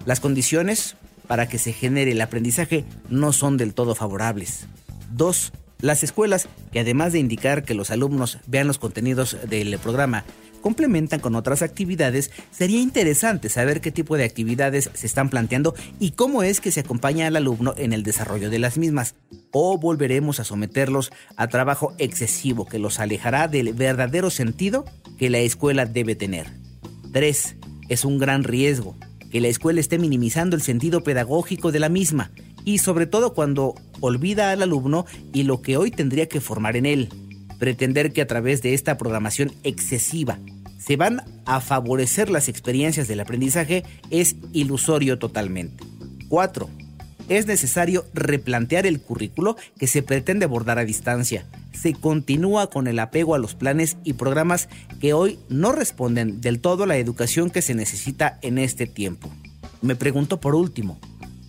Las 0.05 0.19
condiciones 0.19 0.97
para 1.27 1.47
que 1.47 1.59
se 1.59 1.71
genere 1.71 2.11
el 2.11 2.19
aprendizaje 2.19 2.83
no 3.07 3.31
son 3.31 3.55
del 3.55 3.73
todo 3.73 3.95
favorables. 3.95 4.67
2. 5.13 5.53
Las 5.79 6.03
escuelas, 6.03 6.49
que 6.73 6.81
además 6.81 7.13
de 7.13 7.19
indicar 7.19 7.63
que 7.63 7.73
los 7.73 7.89
alumnos 7.89 8.37
vean 8.47 8.67
los 8.67 8.79
contenidos 8.79 9.37
del 9.47 9.79
programa 9.79 10.25
complementan 10.61 11.19
con 11.19 11.35
otras 11.35 11.61
actividades, 11.61 12.31
sería 12.51 12.79
interesante 12.79 13.49
saber 13.49 13.81
qué 13.81 13.91
tipo 13.91 14.17
de 14.17 14.23
actividades 14.23 14.89
se 14.93 15.07
están 15.07 15.29
planteando 15.29 15.75
y 15.99 16.11
cómo 16.11 16.43
es 16.43 16.61
que 16.61 16.71
se 16.71 16.81
acompaña 16.81 17.27
al 17.27 17.35
alumno 17.35 17.73
en 17.77 17.93
el 17.93 18.03
desarrollo 18.03 18.49
de 18.49 18.59
las 18.59 18.77
mismas. 18.77 19.15
O 19.51 19.77
volveremos 19.77 20.39
a 20.39 20.43
someterlos 20.43 21.11
a 21.35 21.47
trabajo 21.47 21.93
excesivo 21.97 22.65
que 22.65 22.79
los 22.79 22.99
alejará 22.99 23.47
del 23.47 23.73
verdadero 23.73 24.29
sentido 24.29 24.85
que 25.17 25.29
la 25.29 25.39
escuela 25.39 25.85
debe 25.85 26.15
tener. 26.15 26.47
3. 27.11 27.55
Es 27.89 28.05
un 28.05 28.17
gran 28.17 28.43
riesgo 28.43 28.95
que 29.31 29.41
la 29.41 29.47
escuela 29.47 29.79
esté 29.79 29.97
minimizando 29.97 30.55
el 30.55 30.61
sentido 30.61 31.03
pedagógico 31.03 31.71
de 31.71 31.79
la 31.79 31.89
misma 31.89 32.31
y 32.63 32.77
sobre 32.77 33.07
todo 33.07 33.33
cuando 33.33 33.75
olvida 33.99 34.51
al 34.51 34.61
alumno 34.61 35.05
y 35.33 35.43
lo 35.43 35.61
que 35.61 35.77
hoy 35.77 35.91
tendría 35.91 36.27
que 36.27 36.41
formar 36.41 36.75
en 36.75 36.85
él 36.85 37.09
pretender 37.61 38.11
que 38.11 38.23
a 38.23 38.27
través 38.27 38.63
de 38.63 38.73
esta 38.73 38.97
programación 38.97 39.53
excesiva 39.63 40.39
se 40.79 40.95
van 40.95 41.21
a 41.45 41.61
favorecer 41.61 42.27
las 42.31 42.49
experiencias 42.49 43.07
del 43.07 43.19
aprendizaje 43.19 43.83
es 44.09 44.35
ilusorio 44.51 45.19
totalmente. 45.19 45.83
4. 46.27 46.67
Es 47.29 47.45
necesario 47.45 48.03
replantear 48.15 48.87
el 48.87 48.99
currículo 48.99 49.57
que 49.77 49.85
se 49.85 50.01
pretende 50.01 50.45
abordar 50.45 50.79
a 50.79 50.85
distancia. 50.85 51.45
Se 51.71 51.93
continúa 51.93 52.71
con 52.71 52.87
el 52.87 52.97
apego 52.97 53.35
a 53.35 53.37
los 53.37 53.53
planes 53.53 53.95
y 54.03 54.13
programas 54.13 54.67
que 54.99 55.13
hoy 55.13 55.37
no 55.47 55.71
responden 55.71 56.41
del 56.41 56.61
todo 56.61 56.85
a 56.85 56.87
la 56.87 56.97
educación 56.97 57.51
que 57.51 57.61
se 57.61 57.75
necesita 57.75 58.39
en 58.41 58.57
este 58.57 58.87
tiempo. 58.87 59.29
Me 59.83 59.95
pregunto 59.95 60.41
por 60.41 60.55
último, 60.55 60.99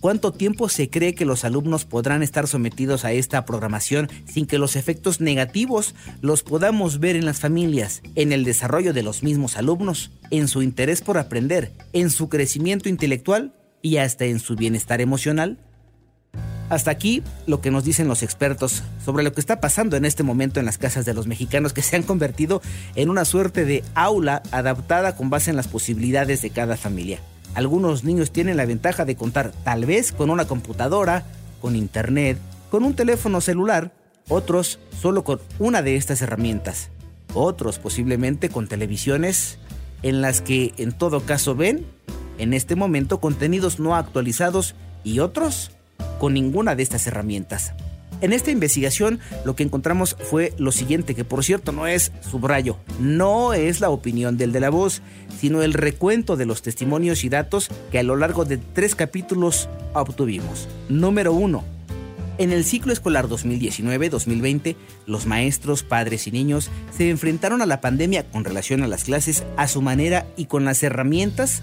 ¿Cuánto 0.03 0.33
tiempo 0.33 0.67
se 0.67 0.89
cree 0.89 1.15
que 1.15 1.23
los 1.23 1.45
alumnos 1.45 1.85
podrán 1.85 2.23
estar 2.23 2.45
sometidos 2.49 3.05
a 3.05 3.13
esta 3.13 3.45
programación 3.45 4.09
sin 4.25 4.47
que 4.47 4.57
los 4.57 4.75
efectos 4.75 5.21
negativos 5.21 5.95
los 6.19 6.43
podamos 6.43 6.99
ver 6.99 7.15
en 7.15 7.23
las 7.23 7.39
familias, 7.39 8.01
en 8.15 8.33
el 8.33 8.43
desarrollo 8.43 8.91
de 8.91 9.01
los 9.01 9.23
mismos 9.23 9.55
alumnos, 9.55 10.11
en 10.29 10.49
su 10.49 10.61
interés 10.61 11.01
por 11.01 11.17
aprender, 11.17 11.71
en 11.93 12.09
su 12.09 12.27
crecimiento 12.27 12.89
intelectual 12.89 13.55
y 13.81 13.95
hasta 13.95 14.25
en 14.25 14.41
su 14.41 14.57
bienestar 14.57 14.99
emocional? 14.99 15.57
Hasta 16.67 16.91
aquí 16.91 17.23
lo 17.47 17.61
que 17.61 17.71
nos 17.71 17.85
dicen 17.85 18.09
los 18.09 18.23
expertos 18.23 18.83
sobre 19.05 19.23
lo 19.23 19.31
que 19.31 19.39
está 19.39 19.61
pasando 19.61 19.95
en 19.95 20.03
este 20.03 20.23
momento 20.23 20.59
en 20.59 20.65
las 20.65 20.77
casas 20.77 21.05
de 21.05 21.13
los 21.13 21.27
mexicanos 21.27 21.71
que 21.71 21.81
se 21.81 21.95
han 21.95 22.03
convertido 22.03 22.61
en 22.95 23.09
una 23.09 23.23
suerte 23.23 23.63
de 23.63 23.85
aula 23.95 24.43
adaptada 24.51 25.15
con 25.15 25.29
base 25.29 25.49
en 25.49 25.55
las 25.55 25.69
posibilidades 25.69 26.41
de 26.41 26.49
cada 26.49 26.75
familia. 26.75 27.21
Algunos 27.55 28.03
niños 28.03 28.31
tienen 28.31 28.57
la 28.57 28.65
ventaja 28.65 29.05
de 29.05 29.15
contar 29.15 29.51
tal 29.63 29.85
vez 29.85 30.11
con 30.11 30.29
una 30.29 30.45
computadora, 30.45 31.25
con 31.61 31.75
internet, 31.75 32.37
con 32.71 32.83
un 32.83 32.95
teléfono 32.95 33.41
celular, 33.41 33.91
otros 34.27 34.79
solo 34.99 35.23
con 35.23 35.39
una 35.59 35.81
de 35.81 35.95
estas 35.95 36.21
herramientas, 36.21 36.89
otros 37.33 37.79
posiblemente 37.79 38.49
con 38.49 38.67
televisiones 38.67 39.59
en 40.01 40.21
las 40.21 40.41
que 40.41 40.73
en 40.77 40.91
todo 40.91 41.21
caso 41.21 41.55
ven 41.55 41.85
en 42.37 42.53
este 42.53 42.75
momento 42.75 43.19
contenidos 43.19 43.79
no 43.79 43.95
actualizados 43.95 44.75
y 45.03 45.19
otros 45.19 45.71
con 46.19 46.33
ninguna 46.33 46.75
de 46.75 46.83
estas 46.83 47.05
herramientas. 47.07 47.73
En 48.23 48.31
esta 48.31 48.51
investigación 48.51 49.19
lo 49.43 49.53
que 49.53 49.63
encontramos 49.63 50.15
fue 50.17 50.53
lo 50.57 50.71
siguiente, 50.71 51.13
que 51.13 51.25
por 51.25 51.43
cierto 51.43 51.73
no 51.73 51.87
es 51.87 52.13
subrayo, 52.21 52.77
no 52.97 53.53
es 53.53 53.81
la 53.81 53.89
opinión 53.89 54.37
del 54.37 54.53
de 54.53 54.61
la 54.61 54.69
voz, 54.69 55.01
sino 55.37 55.61
el 55.61 55.73
recuento 55.73 56.37
de 56.37 56.45
los 56.45 56.61
testimonios 56.61 57.25
y 57.25 57.29
datos 57.29 57.69
que 57.91 57.99
a 57.99 58.03
lo 58.03 58.15
largo 58.15 58.45
de 58.45 58.57
tres 58.57 58.95
capítulos 58.95 59.67
obtuvimos. 59.93 60.69
Número 60.87 61.33
1. 61.33 61.65
En 62.37 62.53
el 62.53 62.63
ciclo 62.63 62.93
escolar 62.93 63.27
2019-2020, 63.27 64.77
los 65.05 65.25
maestros, 65.25 65.83
padres 65.83 66.25
y 66.25 66.31
niños 66.31 66.71
se 66.95 67.09
enfrentaron 67.09 67.61
a 67.61 67.65
la 67.65 67.81
pandemia 67.81 68.23
con 68.31 68.45
relación 68.45 68.83
a 68.83 68.87
las 68.87 69.03
clases 69.03 69.43
a 69.57 69.67
su 69.67 69.81
manera 69.81 70.27
y 70.37 70.45
con 70.45 70.63
las 70.63 70.81
herramientas 70.81 71.61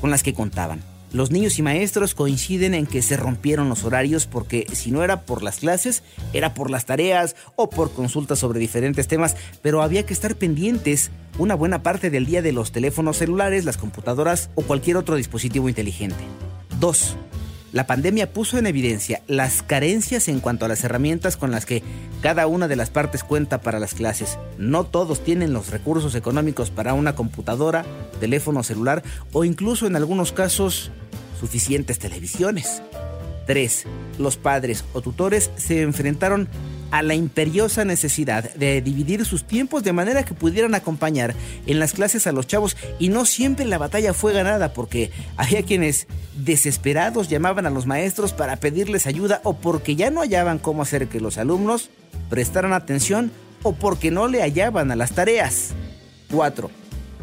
con 0.00 0.10
las 0.10 0.24
que 0.24 0.34
contaban. 0.34 0.82
Los 1.12 1.32
niños 1.32 1.58
y 1.58 1.62
maestros 1.62 2.14
coinciden 2.14 2.72
en 2.72 2.86
que 2.86 3.02
se 3.02 3.16
rompieron 3.16 3.68
los 3.68 3.84
horarios 3.84 4.26
porque 4.26 4.66
si 4.72 4.92
no 4.92 5.02
era 5.02 5.22
por 5.22 5.42
las 5.42 5.58
clases, 5.58 6.04
era 6.32 6.54
por 6.54 6.70
las 6.70 6.86
tareas 6.86 7.34
o 7.56 7.68
por 7.68 7.92
consultas 7.92 8.38
sobre 8.38 8.60
diferentes 8.60 9.08
temas, 9.08 9.36
pero 9.60 9.82
había 9.82 10.06
que 10.06 10.12
estar 10.12 10.36
pendientes 10.36 11.10
una 11.38 11.56
buena 11.56 11.82
parte 11.82 12.10
del 12.10 12.26
día 12.26 12.42
de 12.42 12.52
los 12.52 12.70
teléfonos 12.70 13.16
celulares, 13.16 13.64
las 13.64 13.76
computadoras 13.76 14.50
o 14.54 14.62
cualquier 14.62 14.96
otro 14.96 15.16
dispositivo 15.16 15.68
inteligente. 15.68 16.22
2. 16.78 17.16
La 17.72 17.86
pandemia 17.86 18.32
puso 18.32 18.58
en 18.58 18.66
evidencia 18.66 19.22
las 19.28 19.62
carencias 19.62 20.26
en 20.28 20.40
cuanto 20.40 20.64
a 20.64 20.68
las 20.68 20.82
herramientas 20.82 21.36
con 21.36 21.52
las 21.52 21.66
que 21.66 21.84
cada 22.20 22.48
una 22.48 22.66
de 22.66 22.74
las 22.74 22.90
partes 22.90 23.22
cuenta 23.22 23.60
para 23.60 23.78
las 23.78 23.94
clases. 23.94 24.38
No 24.58 24.84
todos 24.84 25.22
tienen 25.22 25.52
los 25.52 25.70
recursos 25.70 26.16
económicos 26.16 26.70
para 26.70 26.94
una 26.94 27.14
computadora, 27.14 27.84
teléfono 28.18 28.64
celular 28.64 29.04
o 29.32 29.44
incluso 29.44 29.86
en 29.86 29.94
algunos 29.94 30.32
casos 30.32 30.90
suficientes 31.38 32.00
televisiones. 32.00 32.82
3. 33.46 33.84
Los 34.18 34.36
padres 34.36 34.84
o 34.92 35.00
tutores 35.00 35.50
se 35.56 35.82
enfrentaron 35.82 36.48
a 36.90 37.02
la 37.02 37.14
imperiosa 37.14 37.84
necesidad 37.84 38.52
de 38.54 38.80
dividir 38.82 39.24
sus 39.24 39.44
tiempos 39.44 39.82
de 39.82 39.92
manera 39.92 40.24
que 40.24 40.34
pudieran 40.34 40.74
acompañar 40.74 41.34
en 41.66 41.78
las 41.78 41.92
clases 41.92 42.26
a 42.26 42.32
los 42.32 42.46
chavos 42.46 42.76
y 42.98 43.08
no 43.08 43.24
siempre 43.24 43.64
la 43.64 43.78
batalla 43.78 44.14
fue 44.14 44.32
ganada 44.32 44.72
porque 44.72 45.10
había 45.36 45.62
quienes 45.62 46.06
desesperados 46.36 47.28
llamaban 47.28 47.66
a 47.66 47.70
los 47.70 47.86
maestros 47.86 48.32
para 48.32 48.56
pedirles 48.56 49.06
ayuda 49.06 49.40
o 49.44 49.54
porque 49.54 49.96
ya 49.96 50.10
no 50.10 50.20
hallaban 50.20 50.58
cómo 50.58 50.82
hacer 50.82 51.08
que 51.08 51.20
los 51.20 51.38
alumnos 51.38 51.90
prestaran 52.28 52.72
atención 52.72 53.30
o 53.62 53.74
porque 53.74 54.10
no 54.10 54.28
le 54.28 54.42
hallaban 54.42 54.90
a 54.90 54.96
las 54.96 55.12
tareas. 55.12 55.70
4. 56.30 56.70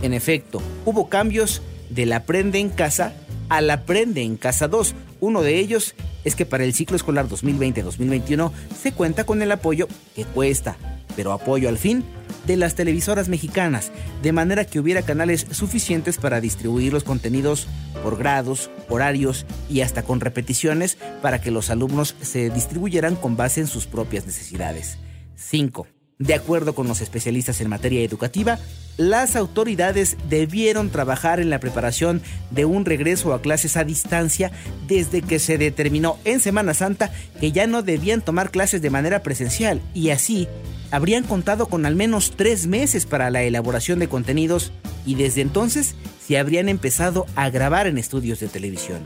En 0.02 0.14
efecto, 0.14 0.62
hubo 0.86 1.10
cambios 1.10 1.62
del 1.90 2.14
aprende 2.14 2.60
en 2.60 2.70
casa 2.70 3.14
al 3.50 3.70
aprende 3.70 4.22
en 4.22 4.38
casa 4.38 4.68
2. 4.68 4.96
Uno 5.20 5.42
de 5.42 5.60
ellos 5.60 5.96
es 6.24 6.36
que 6.36 6.46
para 6.46 6.64
el 6.64 6.74
ciclo 6.74 6.96
escolar 6.96 7.28
2020-2021 7.28 8.52
se 8.82 8.92
cuenta 8.92 9.26
con 9.26 9.42
el 9.42 9.52
apoyo 9.52 9.88
que 10.16 10.26
cuesta, 10.26 10.78
pero 11.16 11.32
apoyo 11.32 11.70
al 11.70 11.78
fin 11.78 12.04
de 12.46 12.58
las 12.58 12.76
televisoras 12.76 13.30
mexicanas, 13.30 13.92
de 14.22 14.32
manera 14.32 14.66
que 14.66 14.80
hubiera 14.80 15.02
canales 15.02 15.48
suficientes 15.52 16.18
para 16.18 16.42
distribuir 16.42 16.94
los 16.94 17.04
contenidos 17.04 17.68
por 18.04 18.18
grados, 18.18 18.70
horarios 18.90 19.46
y 19.70 19.82
hasta 19.82 20.04
con 20.04 20.20
repeticiones 20.20 20.98
para 21.22 21.42
que 21.42 21.52
los 21.52 21.70
alumnos 21.70 22.16
se 22.22 22.50
distribuyeran 22.50 23.16
con 23.16 23.36
base 23.36 23.62
en 23.62 23.68
sus 23.68 23.88
propias 23.88 24.26
necesidades. 24.26 24.98
5. 25.36 25.88
De 26.20 26.34
acuerdo 26.34 26.74
con 26.74 26.88
los 26.88 27.02
especialistas 27.02 27.62
en 27.62 27.70
materia 27.70 28.02
educativa, 28.02 28.58
las 28.98 29.36
autoridades 29.36 30.18
debieron 30.28 30.90
trabajar 30.90 31.40
en 31.40 31.52
la 31.52 31.60
preparación 31.60 32.24
de 32.50 32.66
un 32.66 32.86
regreso 32.86 33.34
a 33.34 33.42
clases 33.42 33.78
a 33.78 33.84
distancia 33.84 34.52
desde 34.88 35.22
que 35.22 35.38
se 35.38 35.60
determinó 35.60 36.18
en 36.26 36.40
Semana 36.40 36.74
Santa 36.74 37.12
que 37.40 37.52
ya 37.52 37.68
no 37.68 37.84
debían 37.84 38.22
tomar 38.22 38.50
clases 38.50 38.82
de 38.82 38.90
manera 38.90 39.22
presencial 39.22 39.80
y 39.94 40.10
así 40.10 40.48
habrían 40.90 41.24
contado 41.24 41.68
con 41.68 41.86
al 41.86 41.96
menos 41.96 42.34
tres 42.36 42.66
meses 42.66 43.06
para 43.06 43.30
la 43.30 43.44
elaboración 43.44 44.00
de 44.00 44.10
contenidos 44.10 44.72
y 45.06 45.14
desde 45.14 45.42
entonces 45.42 45.94
se 46.26 46.40
habrían 46.40 46.68
empezado 46.68 47.28
a 47.36 47.52
grabar 47.52 47.86
en 47.86 48.00
estudios 48.00 48.40
de 48.40 48.48
televisión. 48.48 49.04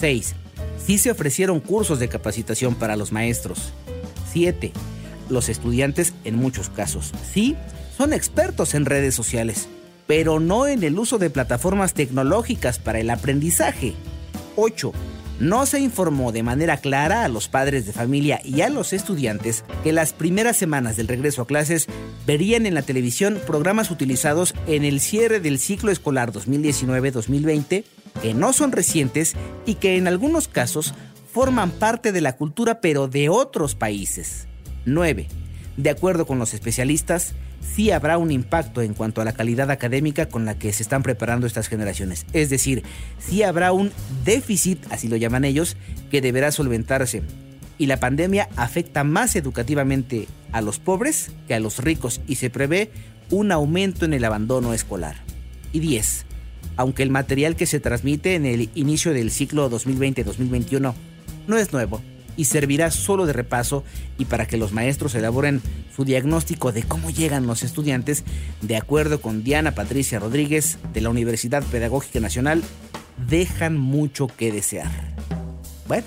6. 0.00 0.34
Sí 0.82 0.96
se 0.96 1.10
ofrecieron 1.10 1.60
cursos 1.60 1.98
de 1.98 2.08
capacitación 2.08 2.74
para 2.74 2.96
los 2.96 3.12
maestros. 3.12 3.74
7 4.32 4.72
los 5.28 5.48
estudiantes, 5.48 6.14
en 6.24 6.36
muchos 6.36 6.70
casos, 6.70 7.12
sí, 7.32 7.56
son 7.96 8.12
expertos 8.12 8.74
en 8.74 8.84
redes 8.84 9.14
sociales, 9.14 9.68
pero 10.06 10.40
no 10.40 10.66
en 10.66 10.82
el 10.82 10.98
uso 10.98 11.18
de 11.18 11.30
plataformas 11.30 11.94
tecnológicas 11.94 12.78
para 12.78 13.00
el 13.00 13.10
aprendizaje. 13.10 13.94
8. 14.56 14.92
No 15.40 15.66
se 15.66 15.78
informó 15.78 16.32
de 16.32 16.42
manera 16.42 16.78
clara 16.78 17.24
a 17.24 17.28
los 17.28 17.46
padres 17.46 17.86
de 17.86 17.92
familia 17.92 18.40
y 18.42 18.62
a 18.62 18.68
los 18.68 18.92
estudiantes 18.92 19.64
que 19.84 19.92
las 19.92 20.12
primeras 20.12 20.56
semanas 20.56 20.96
del 20.96 21.06
regreso 21.06 21.42
a 21.42 21.46
clases 21.46 21.86
verían 22.26 22.66
en 22.66 22.74
la 22.74 22.82
televisión 22.82 23.40
programas 23.46 23.92
utilizados 23.92 24.54
en 24.66 24.84
el 24.84 24.98
cierre 24.98 25.38
del 25.38 25.60
ciclo 25.60 25.92
escolar 25.92 26.32
2019-2020 26.32 27.84
que 28.20 28.34
no 28.34 28.52
son 28.52 28.72
recientes 28.72 29.34
y 29.64 29.76
que 29.76 29.96
en 29.96 30.08
algunos 30.08 30.48
casos 30.48 30.92
forman 31.32 31.70
parte 31.70 32.10
de 32.10 32.20
la 32.20 32.36
cultura 32.36 32.80
pero 32.80 33.06
de 33.06 33.28
otros 33.28 33.76
países. 33.76 34.47
9. 34.94 35.28
De 35.76 35.90
acuerdo 35.90 36.26
con 36.26 36.38
los 36.38 36.54
especialistas, 36.54 37.34
sí 37.60 37.90
habrá 37.90 38.18
un 38.18 38.32
impacto 38.32 38.82
en 38.82 38.94
cuanto 38.94 39.20
a 39.20 39.24
la 39.24 39.32
calidad 39.32 39.70
académica 39.70 40.26
con 40.26 40.44
la 40.44 40.58
que 40.58 40.72
se 40.72 40.82
están 40.82 41.02
preparando 41.02 41.46
estas 41.46 41.68
generaciones. 41.68 42.26
Es 42.32 42.50
decir, 42.50 42.82
sí 43.18 43.42
habrá 43.42 43.72
un 43.72 43.92
déficit, 44.24 44.84
así 44.90 45.06
lo 45.08 45.16
llaman 45.16 45.44
ellos, 45.44 45.76
que 46.10 46.20
deberá 46.20 46.50
solventarse. 46.50 47.22
Y 47.78 47.86
la 47.86 48.00
pandemia 48.00 48.48
afecta 48.56 49.04
más 49.04 49.36
educativamente 49.36 50.26
a 50.50 50.62
los 50.62 50.80
pobres 50.80 51.30
que 51.46 51.54
a 51.54 51.60
los 51.60 51.78
ricos 51.78 52.20
y 52.26 52.34
se 52.34 52.50
prevé 52.50 52.90
un 53.30 53.52
aumento 53.52 54.04
en 54.04 54.14
el 54.14 54.24
abandono 54.24 54.74
escolar. 54.74 55.16
Y 55.72 55.80
10. 55.80 56.24
Aunque 56.76 57.02
el 57.02 57.10
material 57.10 57.54
que 57.54 57.66
se 57.66 57.78
transmite 57.78 58.34
en 58.34 58.46
el 58.46 58.70
inicio 58.74 59.12
del 59.12 59.30
ciclo 59.30 59.70
2020-2021 59.70 60.94
no 61.46 61.56
es 61.56 61.72
nuevo, 61.72 62.02
y 62.38 62.44
servirá 62.44 62.90
solo 62.90 63.26
de 63.26 63.34
repaso 63.34 63.84
y 64.16 64.24
para 64.24 64.46
que 64.46 64.56
los 64.56 64.72
maestros 64.72 65.14
elaboren 65.16 65.60
su 65.94 66.04
diagnóstico 66.04 66.70
de 66.72 66.84
cómo 66.84 67.10
llegan 67.10 67.48
los 67.48 67.64
estudiantes, 67.64 68.24
de 68.62 68.76
acuerdo 68.76 69.20
con 69.20 69.42
Diana 69.42 69.74
Patricia 69.74 70.20
Rodríguez 70.20 70.78
de 70.94 71.00
la 71.00 71.10
Universidad 71.10 71.64
Pedagógica 71.64 72.20
Nacional, 72.20 72.62
dejan 73.28 73.76
mucho 73.76 74.28
que 74.28 74.52
desear. 74.52 74.90
Bueno, 75.88 76.06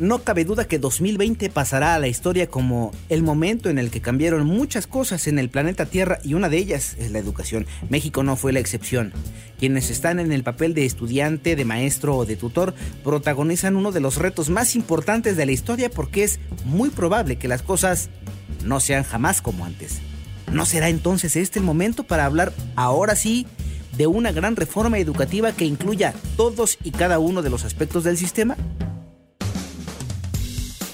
no 0.00 0.22
cabe 0.22 0.44
duda 0.44 0.66
que 0.66 0.78
2020 0.78 1.50
pasará 1.50 1.94
a 1.94 1.98
la 1.98 2.08
historia 2.08 2.48
como 2.48 2.92
el 3.08 3.22
momento 3.22 3.68
en 3.68 3.78
el 3.78 3.90
que 3.90 4.00
cambiaron 4.00 4.46
muchas 4.46 4.86
cosas 4.86 5.26
en 5.26 5.38
el 5.38 5.50
planeta 5.50 5.86
Tierra 5.86 6.18
y 6.22 6.34
una 6.34 6.48
de 6.48 6.58
ellas 6.58 6.96
es 6.98 7.10
la 7.10 7.18
educación. 7.18 7.66
México 7.88 8.22
no 8.22 8.36
fue 8.36 8.52
la 8.52 8.60
excepción. 8.60 9.12
Quienes 9.58 9.90
están 9.90 10.20
en 10.20 10.32
el 10.32 10.44
papel 10.44 10.74
de 10.74 10.86
estudiante, 10.86 11.56
de 11.56 11.64
maestro 11.64 12.16
o 12.16 12.24
de 12.24 12.36
tutor 12.36 12.74
protagonizan 13.02 13.76
uno 13.76 13.90
de 13.90 14.00
los 14.00 14.16
retos 14.16 14.50
más 14.50 14.76
importantes 14.76 15.36
de 15.36 15.46
la 15.46 15.52
historia 15.52 15.90
porque 15.90 16.24
es 16.24 16.38
muy 16.64 16.90
probable 16.90 17.36
que 17.36 17.48
las 17.48 17.62
cosas 17.62 18.08
no 18.64 18.80
sean 18.80 19.02
jamás 19.02 19.42
como 19.42 19.64
antes. 19.64 19.98
¿No 20.52 20.64
será 20.64 20.88
entonces 20.88 21.36
este 21.36 21.58
el 21.58 21.64
momento 21.64 22.04
para 22.04 22.24
hablar 22.24 22.52
ahora 22.76 23.16
sí 23.16 23.46
de 23.96 24.06
una 24.06 24.30
gran 24.30 24.54
reforma 24.54 24.98
educativa 24.98 25.52
que 25.52 25.64
incluya 25.64 26.14
todos 26.36 26.78
y 26.84 26.92
cada 26.92 27.18
uno 27.18 27.42
de 27.42 27.50
los 27.50 27.64
aspectos 27.64 28.04
del 28.04 28.16
sistema? 28.16 28.56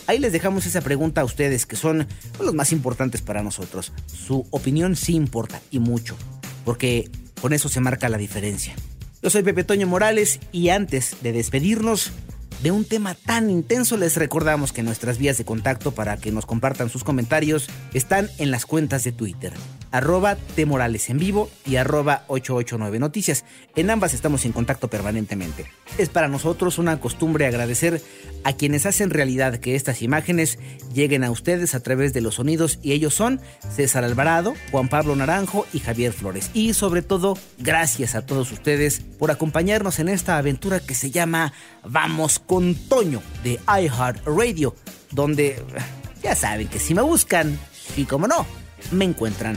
Ahí 0.06 0.18
les 0.18 0.32
dejamos 0.32 0.66
esa 0.66 0.82
pregunta 0.82 1.22
a 1.22 1.24
ustedes 1.24 1.64
que 1.64 1.76
son 1.76 2.06
los 2.38 2.54
más 2.54 2.72
importantes 2.72 3.22
para 3.22 3.42
nosotros. 3.42 3.92
Su 4.06 4.46
opinión 4.50 4.96
sí 4.96 5.14
importa 5.14 5.60
y 5.70 5.78
mucho, 5.78 6.16
porque 6.64 7.10
con 7.40 7.52
eso 7.52 7.68
se 7.68 7.80
marca 7.80 8.08
la 8.08 8.18
diferencia. 8.18 8.74
Yo 9.22 9.30
soy 9.30 9.42
Pepe 9.42 9.64
Toño 9.64 9.86
Morales 9.86 10.40
y 10.52 10.68
antes 10.68 11.16
de 11.22 11.32
despedirnos, 11.32 12.12
de 12.62 12.70
un 12.70 12.84
tema 12.84 13.14
tan 13.14 13.50
intenso, 13.50 13.96
les 13.96 14.16
recordamos 14.16 14.72
que 14.72 14.82
nuestras 14.82 15.18
vías 15.18 15.38
de 15.38 15.44
contacto 15.44 15.92
para 15.92 16.16
que 16.18 16.32
nos 16.32 16.46
compartan 16.46 16.88
sus 16.88 17.04
comentarios 17.04 17.68
están 17.94 18.30
en 18.38 18.50
las 18.50 18.64
cuentas 18.66 19.04
de 19.04 19.12
Twitter, 19.12 19.52
arroba 19.94 20.36
Morales 20.66 21.08
en 21.08 21.18
vivo 21.18 21.48
y 21.64 21.76
arroba 21.76 22.24
889 22.26 22.98
Noticias. 22.98 23.44
En 23.76 23.90
ambas 23.90 24.12
estamos 24.12 24.44
en 24.44 24.50
contacto 24.50 24.88
permanentemente. 24.88 25.66
Es 25.98 26.08
para 26.08 26.26
nosotros 26.26 26.78
una 26.78 26.98
costumbre 26.98 27.46
agradecer 27.46 28.02
a 28.42 28.54
quienes 28.54 28.86
hacen 28.86 29.10
realidad 29.10 29.58
que 29.58 29.76
estas 29.76 30.02
imágenes 30.02 30.58
lleguen 30.92 31.22
a 31.22 31.30
ustedes 31.30 31.76
a 31.76 31.80
través 31.80 32.12
de 32.12 32.22
los 32.22 32.34
sonidos 32.34 32.80
y 32.82 32.90
ellos 32.90 33.14
son 33.14 33.40
César 33.70 34.02
Alvarado, 34.02 34.54
Juan 34.72 34.88
Pablo 34.88 35.14
Naranjo 35.14 35.64
y 35.72 35.78
Javier 35.78 36.12
Flores. 36.12 36.50
Y 36.54 36.74
sobre 36.74 37.02
todo, 37.02 37.38
gracias 37.58 38.16
a 38.16 38.26
todos 38.26 38.50
ustedes 38.50 38.98
por 38.98 39.30
acompañarnos 39.30 40.00
en 40.00 40.08
esta 40.08 40.38
aventura 40.38 40.80
que 40.80 40.96
se 40.96 41.12
llama 41.12 41.52
Vamos 41.84 42.40
con 42.40 42.74
Toño 42.74 43.22
de 43.44 43.60
iHeartRadio, 43.68 44.74
donde 45.12 45.62
ya 46.20 46.34
saben 46.34 46.66
que 46.66 46.80
si 46.80 46.94
me 46.94 47.02
buscan, 47.02 47.56
y 47.96 48.06
como 48.06 48.26
no, 48.26 48.44
me 48.90 49.04
encuentran. 49.04 49.56